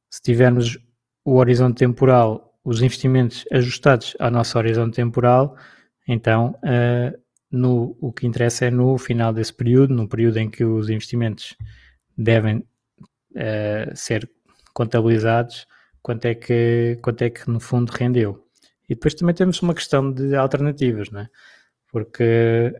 se 0.09 0.21
tivermos 0.21 0.77
o 1.25 1.35
horizonte 1.37 1.79
temporal 1.79 2.46
os 2.67 2.81
investimentos 2.81 3.45
ajustados 3.49 4.13
ao 4.19 4.29
nosso 4.29 4.57
horizonte 4.57 4.95
temporal, 4.95 5.55
então 6.05 6.53
uh, 6.65 7.17
no, 7.49 7.97
o 8.01 8.11
que 8.11 8.27
interessa 8.27 8.65
é 8.65 8.69
no 8.69 8.97
final 8.97 9.31
desse 9.31 9.53
período, 9.53 9.93
no 9.93 10.05
período 10.05 10.35
em 10.35 10.49
que 10.49 10.65
os 10.65 10.89
investimentos 10.89 11.55
devem 12.17 12.57
uh, 12.57 13.95
ser 13.95 14.29
contabilizados, 14.73 15.65
quanto 16.01 16.25
é, 16.25 16.35
que, 16.35 16.99
quanto 17.01 17.21
é 17.21 17.29
que 17.29 17.49
no 17.49 17.61
fundo 17.61 17.89
rendeu. 17.91 18.45
E 18.89 18.95
depois 18.95 19.13
também 19.13 19.33
temos 19.33 19.61
uma 19.61 19.73
questão 19.73 20.11
de 20.11 20.35
alternativas, 20.35 21.09
não 21.09 21.21
é? 21.21 21.29
Porque 21.89 22.73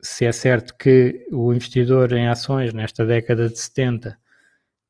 se 0.00 0.24
é 0.24 0.32
certo 0.32 0.74
que 0.78 1.26
o 1.30 1.52
investidor 1.52 2.10
em 2.14 2.26
ações 2.26 2.72
nesta 2.72 3.04
década 3.04 3.50
de 3.50 3.58
70 3.58 4.18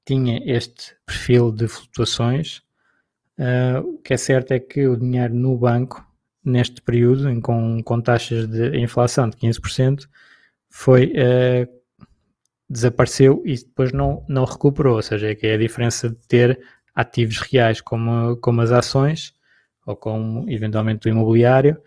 tinha 0.06 0.40
este 0.46 0.94
perfil 1.04 1.50
de 1.50 1.66
flutuações, 1.66 2.62
Uh, 3.40 3.94
o 3.94 3.98
que 4.02 4.12
é 4.12 4.18
certo 4.18 4.52
é 4.52 4.60
que 4.60 4.86
o 4.86 4.98
dinheiro 4.98 5.32
no 5.32 5.56
banco, 5.56 6.06
neste 6.44 6.82
período, 6.82 7.30
em, 7.30 7.40
com, 7.40 7.82
com 7.82 7.98
taxas 7.98 8.46
de 8.46 8.78
inflação 8.78 9.30
de 9.30 9.36
15%, 9.38 10.06
foi, 10.68 11.14
uh, 11.14 11.66
desapareceu 12.68 13.42
e 13.46 13.54
depois 13.54 13.92
não, 13.92 14.22
não 14.28 14.44
recuperou. 14.44 14.96
Ou 14.96 15.02
seja, 15.02 15.30
é 15.30 15.34
que 15.34 15.46
é 15.46 15.54
a 15.54 15.58
diferença 15.58 16.10
de 16.10 16.16
ter 16.28 16.60
ativos 16.94 17.38
reais 17.38 17.80
como, 17.80 18.36
como 18.36 18.60
as 18.60 18.72
ações 18.72 19.32
ou 19.86 19.96
como 19.96 20.48
eventualmente 20.50 21.08
o 21.08 21.10
imobiliário 21.10 21.80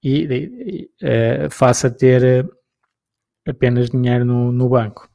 e, 0.00 0.22
e 0.22 0.90
uh, 1.02 1.50
face 1.50 1.88
a 1.88 1.90
ter 1.90 2.48
apenas 3.44 3.90
dinheiro 3.90 4.24
no, 4.24 4.52
no 4.52 4.68
banco 4.68 5.10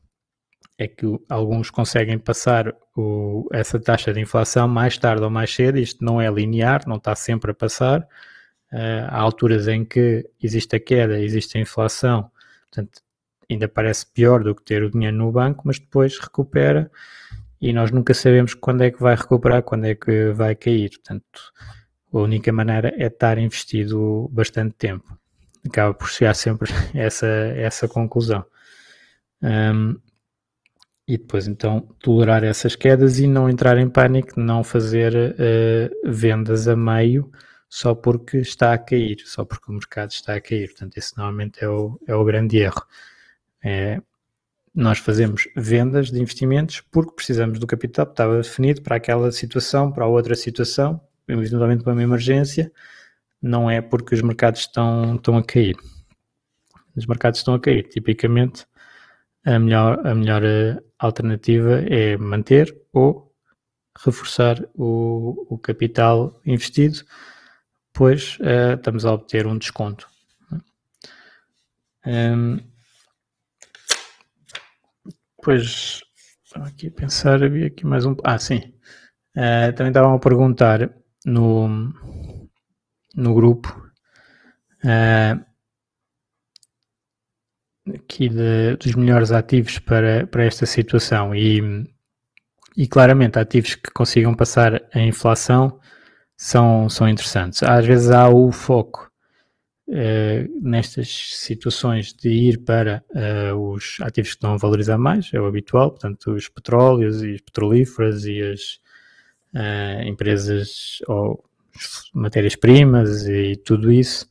é 0.79 0.87
que 0.87 1.05
alguns 1.27 1.69
conseguem 1.69 2.17
passar 2.17 2.73
o, 2.95 3.49
essa 3.51 3.77
taxa 3.77 4.13
de 4.13 4.21
inflação 4.21 4.65
mais 4.65 4.97
tarde 4.97 5.21
ou 5.21 5.29
mais 5.29 5.53
cedo. 5.53 5.77
Isto 5.77 6.03
não 6.05 6.21
é 6.21 6.31
linear, 6.31 6.87
não 6.87 6.95
está 6.95 7.13
sempre 7.15 7.51
a 7.51 7.53
passar. 7.53 7.99
Uh, 8.71 9.03
há 9.09 9.17
alturas 9.17 9.67
em 9.67 9.83
que 9.83 10.25
existe 10.41 10.77
a 10.77 10.79
queda, 10.79 11.19
existe 11.19 11.57
a 11.57 11.61
inflação, 11.61 12.31
portanto, 12.71 13.01
ainda 13.49 13.67
parece 13.67 14.05
pior 14.05 14.41
do 14.41 14.55
que 14.55 14.63
ter 14.63 14.81
o 14.83 14.89
dinheiro 14.89 15.17
no 15.17 15.31
banco, 15.31 15.63
mas 15.65 15.79
depois 15.79 16.17
recupera 16.17 16.89
e 17.59 17.73
nós 17.73 17.91
nunca 17.91 18.13
sabemos 18.13 18.53
quando 18.53 18.83
é 18.83 18.91
que 18.91 19.01
vai 19.01 19.15
recuperar, 19.15 19.63
quando 19.63 19.85
é 19.85 19.95
que 19.95 20.31
vai 20.31 20.55
cair. 20.55 20.91
Portanto, 20.91 21.51
a 22.13 22.17
única 22.19 22.53
maneira 22.53 22.93
é 22.95 23.07
estar 23.07 23.37
investido 23.37 24.29
bastante 24.31 24.75
tempo. 24.75 25.17
Acaba 25.67 25.93
por 25.93 26.07
chegar 26.07 26.35
sempre 26.35 26.71
essa, 26.95 27.27
essa 27.27 27.85
conclusão. 27.87 28.45
Um, 29.41 29.99
e 31.09 31.17
depois 31.17 31.47
então 31.47 31.81
tolerar 31.99 32.43
essas 32.43 32.75
quedas 32.75 33.17
e 33.17 33.25
não 33.25 33.49
entrar 33.49 33.79
em 33.79 33.89
pânico, 33.89 34.39
não 34.39 34.63
fazer 34.63 35.11
uh, 35.15 36.11
vendas 36.11 36.67
a 36.67 36.75
meio 36.75 37.31
só 37.67 37.95
porque 37.95 38.37
está 38.37 38.73
a 38.73 38.77
cair, 38.77 39.17
só 39.25 39.43
porque 39.43 39.71
o 39.71 39.73
mercado 39.73 40.11
está 40.11 40.35
a 40.35 40.41
cair. 40.41 40.67
Portanto, 40.67 40.95
esse 40.97 41.17
normalmente 41.17 41.63
é 41.63 41.67
o, 41.67 41.99
é 42.05 42.13
o 42.13 42.23
grande 42.23 42.59
erro. 42.59 42.85
É, 43.63 43.99
nós 44.73 44.99
fazemos 44.99 45.47
vendas 45.55 46.11
de 46.11 46.21
investimentos 46.21 46.79
porque 46.91 47.15
precisamos 47.15 47.57
do 47.57 47.65
capital 47.65 48.05
que 48.05 48.13
estava 48.13 48.37
definido 48.37 48.83
para 48.83 48.97
aquela 48.97 49.31
situação, 49.31 49.91
para 49.91 50.05
outra 50.05 50.35
situação, 50.35 51.01
eventualmente 51.27 51.83
para 51.83 51.93
uma 51.93 52.03
emergência, 52.03 52.71
não 53.41 53.67
é 53.67 53.81
porque 53.81 54.13
os 54.13 54.21
mercados 54.21 54.61
estão, 54.61 55.15
estão 55.15 55.37
a 55.37 55.43
cair. 55.43 55.75
Os 56.95 57.07
mercados 57.07 57.39
estão 57.39 57.55
a 57.55 57.59
cair. 57.59 57.87
Tipicamente, 57.89 58.67
a 59.43 59.57
melhor, 59.57 60.05
a 60.05 60.13
melhor 60.13 60.43
alternativa 60.99 61.81
é 61.87 62.17
manter 62.17 62.75
ou 62.91 63.33
reforçar 64.05 64.63
o, 64.75 65.47
o 65.49 65.57
capital 65.57 66.39
investido, 66.45 66.99
pois 67.93 68.37
uh, 68.39 68.75
estamos 68.75 69.05
a 69.05 69.13
obter 69.13 69.47
um 69.47 69.57
desconto. 69.57 70.07
Um, 72.05 72.59
pois, 75.43 76.01
aqui 76.55 76.87
a 76.87 76.91
pensar, 76.91 77.43
havia 77.43 77.67
aqui 77.67 77.85
mais 77.85 78.05
um. 78.05 78.15
Ah, 78.23 78.37
sim. 78.37 78.73
Uh, 79.35 79.73
também 79.75 79.89
estavam 79.89 80.15
a 80.15 80.19
perguntar 80.19 80.89
no, 81.25 81.67
no 83.15 83.33
grupo 83.33 83.69
uh, 84.83 85.48
aqui 87.95 88.29
de, 88.29 88.75
dos 88.77 88.95
melhores 88.95 89.31
ativos 89.31 89.79
para, 89.79 90.27
para 90.27 90.43
esta 90.43 90.65
situação 90.65 91.33
e, 91.35 91.85
e 92.77 92.87
claramente 92.87 93.39
ativos 93.39 93.75
que 93.75 93.91
consigam 93.91 94.33
passar 94.33 94.81
a 94.93 94.99
inflação 94.99 95.79
são, 96.37 96.89
são 96.89 97.07
interessantes. 97.07 97.61
Às 97.63 97.85
vezes 97.85 98.09
há 98.11 98.29
o 98.29 98.51
foco 98.51 99.11
uh, 99.89 100.61
nestas 100.61 101.09
situações 101.35 102.13
de 102.13 102.29
ir 102.29 102.59
para 102.59 103.03
uh, 103.09 103.55
os 103.55 103.97
ativos 104.01 104.29
que 104.29 104.35
estão 104.37 104.53
a 104.53 104.57
valorizar 104.57 104.97
mais, 104.97 105.29
é 105.33 105.39
o 105.41 105.45
habitual, 105.45 105.91
portanto 105.91 106.31
os 106.31 106.47
petróleos 106.47 107.23
e 107.23 107.33
as 107.33 107.41
petrolíferas 107.41 108.25
e 108.25 108.41
as 108.41 108.79
uh, 109.53 110.07
empresas 110.07 110.99
ou 111.07 111.43
matérias-primas 112.13 113.27
e 113.27 113.55
tudo 113.57 113.91
isso, 113.91 114.28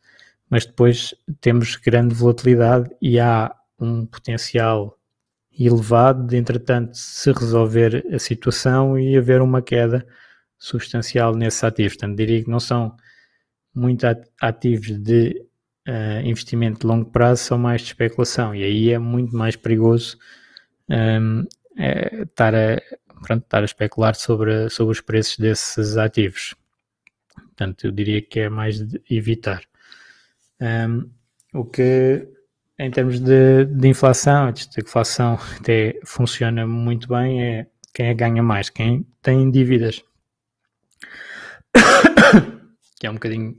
mas 0.50 0.64
depois 0.66 1.14
temos 1.40 1.76
grande 1.76 2.14
volatilidade 2.14 2.90
e 3.00 3.20
há 3.20 3.54
um 3.78 4.06
potencial 4.06 4.98
elevado 5.58 6.26
de, 6.26 6.36
entretanto, 6.36 6.96
se 6.96 7.32
resolver 7.32 8.06
a 8.12 8.18
situação 8.18 8.98
e 8.98 9.16
haver 9.16 9.42
uma 9.42 9.60
queda 9.60 10.06
substancial 10.58 11.34
nesses 11.34 11.64
ativos. 11.64 11.94
Portanto, 11.94 12.16
diria 12.16 12.42
que 12.42 12.50
não 12.50 12.60
são 12.60 12.96
muito 13.74 14.04
ativos 14.40 14.98
de 14.98 15.44
uh, 15.88 16.26
investimento 16.26 16.80
de 16.80 16.86
longo 16.86 17.10
prazo, 17.10 17.44
são 17.44 17.58
mais 17.58 17.82
de 17.82 17.88
especulação 17.88 18.54
e 18.54 18.62
aí 18.62 18.90
é 18.90 18.98
muito 18.98 19.36
mais 19.36 19.56
perigoso 19.56 20.18
um, 20.88 20.94
ehm, 20.94 21.46
é, 21.76 22.22
estar, 22.22 22.54
a, 22.54 22.80
pronto, 23.22 23.44
estar 23.44 23.62
a 23.62 23.64
especular 23.64 24.14
sobre, 24.14 24.68
sobre 24.70 24.92
os 24.92 25.00
preços 25.00 25.38
desses 25.38 25.96
ativos. 25.96 26.54
Portanto, 27.34 27.86
eu 27.86 27.92
diria 27.92 28.22
que 28.22 28.40
é 28.40 28.48
mais 28.48 28.80
de 28.80 29.00
evitar. 29.10 29.67
Um, 30.60 31.10
o 31.54 31.64
que, 31.64 32.28
em 32.78 32.90
termos 32.90 33.20
de, 33.20 33.64
de 33.64 33.88
inflação, 33.88 34.52
de 34.52 34.68
inflação 34.80 35.38
até 35.58 35.98
funciona 36.04 36.66
muito 36.66 37.08
bem, 37.08 37.42
é 37.42 37.66
quem 37.94 38.06
é 38.06 38.14
ganha 38.14 38.42
mais, 38.42 38.70
quem 38.70 39.06
tem 39.22 39.50
dívidas. 39.50 40.02
que 42.98 43.06
é 43.06 43.10
um 43.10 43.14
bocadinho 43.14 43.58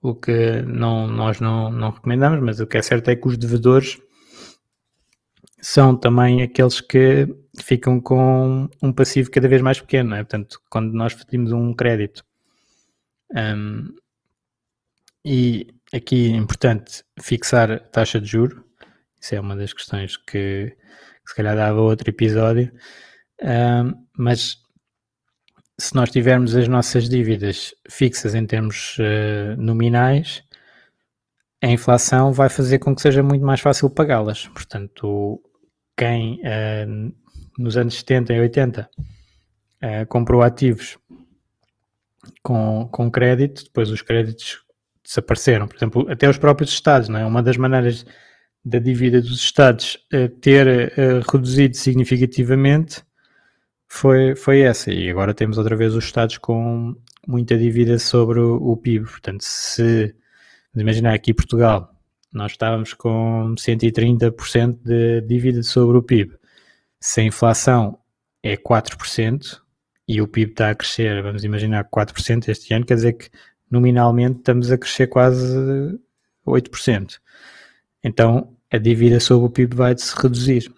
o 0.00 0.14
que 0.14 0.62
não, 0.62 1.06
nós 1.06 1.40
não, 1.40 1.70
não 1.70 1.90
recomendamos, 1.90 2.40
mas 2.40 2.60
o 2.60 2.66
que 2.66 2.78
é 2.78 2.82
certo 2.82 3.08
é 3.08 3.16
que 3.16 3.26
os 3.26 3.36
devedores 3.36 3.98
são 5.60 5.96
também 5.96 6.42
aqueles 6.42 6.80
que 6.80 7.26
ficam 7.60 8.00
com 8.00 8.68
um 8.80 8.92
passivo 8.92 9.30
cada 9.30 9.48
vez 9.48 9.60
mais 9.60 9.80
pequeno, 9.80 10.14
é? 10.14 10.18
Portanto, 10.18 10.60
quando 10.70 10.92
nós 10.92 11.14
pedimos 11.14 11.52
um 11.52 11.74
crédito 11.74 12.24
um, 13.34 13.94
e 15.24 15.66
aqui 15.92 16.32
é 16.32 16.36
importante 16.36 17.04
fixar 17.20 17.80
taxa 17.90 18.20
de 18.20 18.26
juro, 18.26 18.64
isso 19.20 19.34
é 19.34 19.40
uma 19.40 19.56
das 19.56 19.72
questões 19.72 20.16
que, 20.16 20.76
que 20.76 21.28
se 21.28 21.34
calhar 21.34 21.56
dava 21.56 21.80
outro 21.80 22.08
episódio, 22.08 22.72
um, 23.42 24.06
mas 24.16 24.56
se 25.80 25.94
nós 25.94 26.10
tivermos 26.10 26.56
as 26.56 26.66
nossas 26.66 27.08
dívidas 27.08 27.74
fixas 27.88 28.34
em 28.34 28.44
termos 28.44 28.96
uh, 28.98 29.60
nominais, 29.60 30.42
a 31.62 31.68
inflação 31.68 32.32
vai 32.32 32.48
fazer 32.48 32.78
com 32.78 32.94
que 32.94 33.02
seja 33.02 33.22
muito 33.22 33.44
mais 33.44 33.60
fácil 33.60 33.88
pagá-las. 33.90 34.46
Portanto, 34.48 35.40
quem 35.96 36.40
uh, 36.40 37.14
nos 37.58 37.76
anos 37.76 37.94
70 37.94 38.32
e 38.32 38.40
80 38.40 38.90
uh, 39.82 40.06
comprou 40.08 40.42
ativos 40.42 40.98
com, 42.42 42.88
com 42.90 43.10
crédito, 43.10 43.64
depois 43.64 43.90
os 43.90 44.02
créditos 44.02 44.58
desapareceram. 45.08 45.66
Por 45.66 45.76
exemplo, 45.76 46.06
até 46.10 46.28
os 46.28 46.38
próprios 46.38 46.70
Estados, 46.70 47.08
não 47.08 47.18
é? 47.18 47.24
Uma 47.24 47.42
das 47.42 47.56
maneiras 47.56 48.04
da 48.64 48.78
dívida 48.78 49.20
dos 49.20 49.40
Estados 49.40 49.96
uh, 50.12 50.28
ter 50.40 50.92
uh, 50.92 51.30
reduzido 51.32 51.76
significativamente 51.76 53.02
foi, 53.88 54.36
foi 54.36 54.60
essa. 54.60 54.92
E 54.92 55.10
agora 55.10 55.32
temos 55.32 55.56
outra 55.56 55.74
vez 55.74 55.94
os 55.94 56.04
Estados 56.04 56.36
com 56.38 56.94
muita 57.26 57.56
dívida 57.56 57.98
sobre 57.98 58.38
o, 58.38 58.56
o 58.56 58.76
PIB. 58.76 59.06
Portanto, 59.06 59.40
se 59.42 60.14
imaginar 60.76 61.14
aqui 61.14 61.32
Portugal, 61.32 61.90
nós 62.32 62.52
estávamos 62.52 62.92
com 62.92 63.54
130% 63.56 64.78
de 64.84 65.22
dívida 65.22 65.62
sobre 65.62 65.96
o 65.96 66.02
PIB. 66.02 66.36
Se 67.00 67.20
a 67.22 67.24
inflação 67.24 67.98
é 68.42 68.56
4%, 68.56 69.60
e 70.08 70.22
o 70.22 70.26
PIB 70.26 70.52
está 70.52 70.70
a 70.70 70.74
crescer, 70.74 71.22
vamos 71.22 71.44
imaginar 71.44 71.84
4% 71.84 72.48
este 72.48 72.72
ano, 72.72 72.86
quer 72.86 72.94
dizer 72.94 73.12
que 73.12 73.28
nominalmente 73.70 74.38
estamos 74.38 74.70
a 74.70 74.78
crescer 74.78 75.06
quase 75.06 75.98
8%. 76.46 77.18
Então 78.02 78.54
a 78.70 78.78
dívida 78.78 79.20
sobre 79.20 79.46
o 79.46 79.50
PIB 79.50 79.74
vai 79.74 79.96
se 79.96 80.14
reduzir, 80.20 80.72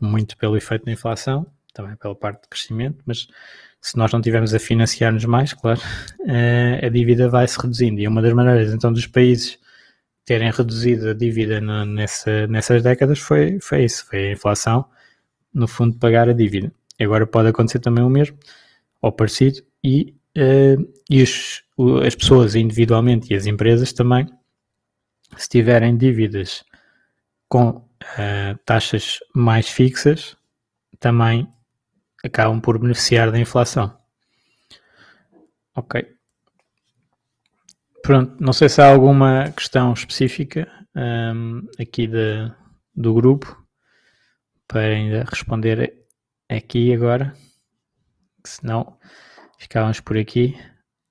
muito 0.00 0.36
pelo 0.36 0.56
efeito 0.56 0.84
da 0.84 0.92
inflação, 0.92 1.46
também 1.72 1.96
pela 1.96 2.14
parte 2.14 2.42
de 2.42 2.48
crescimento, 2.48 3.02
mas 3.04 3.26
se 3.80 3.98
nós 3.98 4.12
não 4.12 4.20
tivermos 4.20 4.54
a 4.54 4.58
financiar-nos 4.58 5.24
mais, 5.24 5.52
claro, 5.52 5.80
eh, 6.26 6.80
a 6.82 6.88
dívida 6.88 7.28
vai 7.28 7.46
se 7.46 7.60
reduzindo. 7.60 8.00
E 8.00 8.08
uma 8.08 8.22
das 8.22 8.32
maneiras 8.32 8.72
então 8.72 8.92
dos 8.92 9.06
países 9.06 9.58
terem 10.24 10.50
reduzido 10.50 11.10
a 11.10 11.14
dívida 11.14 11.60
nessa, 11.84 12.46
nessas 12.46 12.82
décadas 12.82 13.18
foi, 13.18 13.58
foi 13.60 13.84
isso, 13.84 14.06
foi 14.06 14.28
a 14.28 14.32
inflação, 14.32 14.86
no 15.52 15.68
fundo, 15.68 15.98
pagar 15.98 16.28
a 16.28 16.32
dívida. 16.32 16.72
Agora 16.98 17.26
pode 17.26 17.48
acontecer 17.48 17.78
também 17.78 18.02
o 18.02 18.08
mesmo, 18.08 18.38
ou 19.02 19.12
parecido, 19.12 19.62
e, 19.82 20.14
uh, 20.36 20.92
e 21.10 21.22
os, 21.22 21.62
as 22.06 22.14
pessoas 22.14 22.54
individualmente 22.54 23.32
e 23.32 23.36
as 23.36 23.46
empresas 23.46 23.92
também, 23.92 24.26
se 25.36 25.48
tiverem 25.48 25.96
dívidas 25.96 26.64
com 27.48 27.68
uh, 27.70 28.58
taxas 28.64 29.18
mais 29.34 29.68
fixas, 29.68 30.36
também 30.98 31.48
acabam 32.24 32.60
por 32.60 32.78
beneficiar 32.78 33.30
da 33.30 33.38
inflação. 33.38 33.96
Ok. 35.76 36.14
Pronto, 38.02 38.36
não 38.38 38.52
sei 38.52 38.68
se 38.68 38.80
há 38.80 38.86
alguma 38.90 39.50
questão 39.52 39.92
específica 39.92 40.70
um, 40.94 41.00
ehm, 41.00 41.66
aqui 41.78 42.06
de, 42.06 42.52
do 42.94 43.14
grupo 43.14 43.64
para 44.68 44.82
ainda 44.82 45.24
responder 45.24 46.06
aqui 46.48 46.92
agora, 46.92 47.34
senão 48.44 48.98
ficávamos 49.64 50.00
por 50.00 50.16
aqui. 50.18 50.54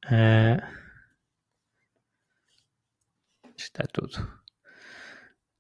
Uh, 0.06 0.62
está 3.58 3.84
tudo. 3.92 4.16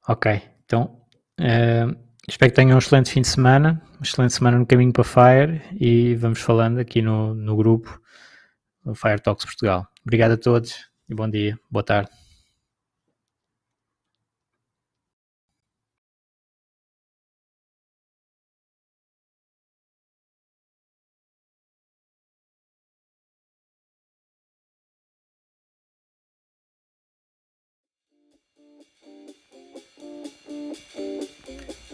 Ok, 0.07 0.41
então 0.65 1.01
uh, 1.39 1.95
espero 2.27 2.51
que 2.51 2.55
tenham 2.55 2.75
um 2.75 2.79
excelente 2.79 3.11
fim 3.11 3.21
de 3.21 3.27
semana, 3.27 3.81
uma 3.95 4.03
excelente 4.03 4.33
semana 4.33 4.59
no 4.59 4.65
caminho 4.65 4.93
para 4.93 5.03
Fire 5.03 5.61
e 5.79 6.15
vamos 6.15 6.39
falando 6.41 6.79
aqui 6.79 7.01
no, 7.01 7.33
no 7.33 7.55
grupo 7.55 7.99
Fire 8.95 9.21
Talks 9.21 9.45
Portugal. 9.45 9.87
Obrigado 10.05 10.33
a 10.33 10.37
todos 10.37 10.89
e 11.09 11.15
bom 11.15 11.29
dia, 11.29 11.57
boa 11.71 11.83
tarde. 11.83 12.22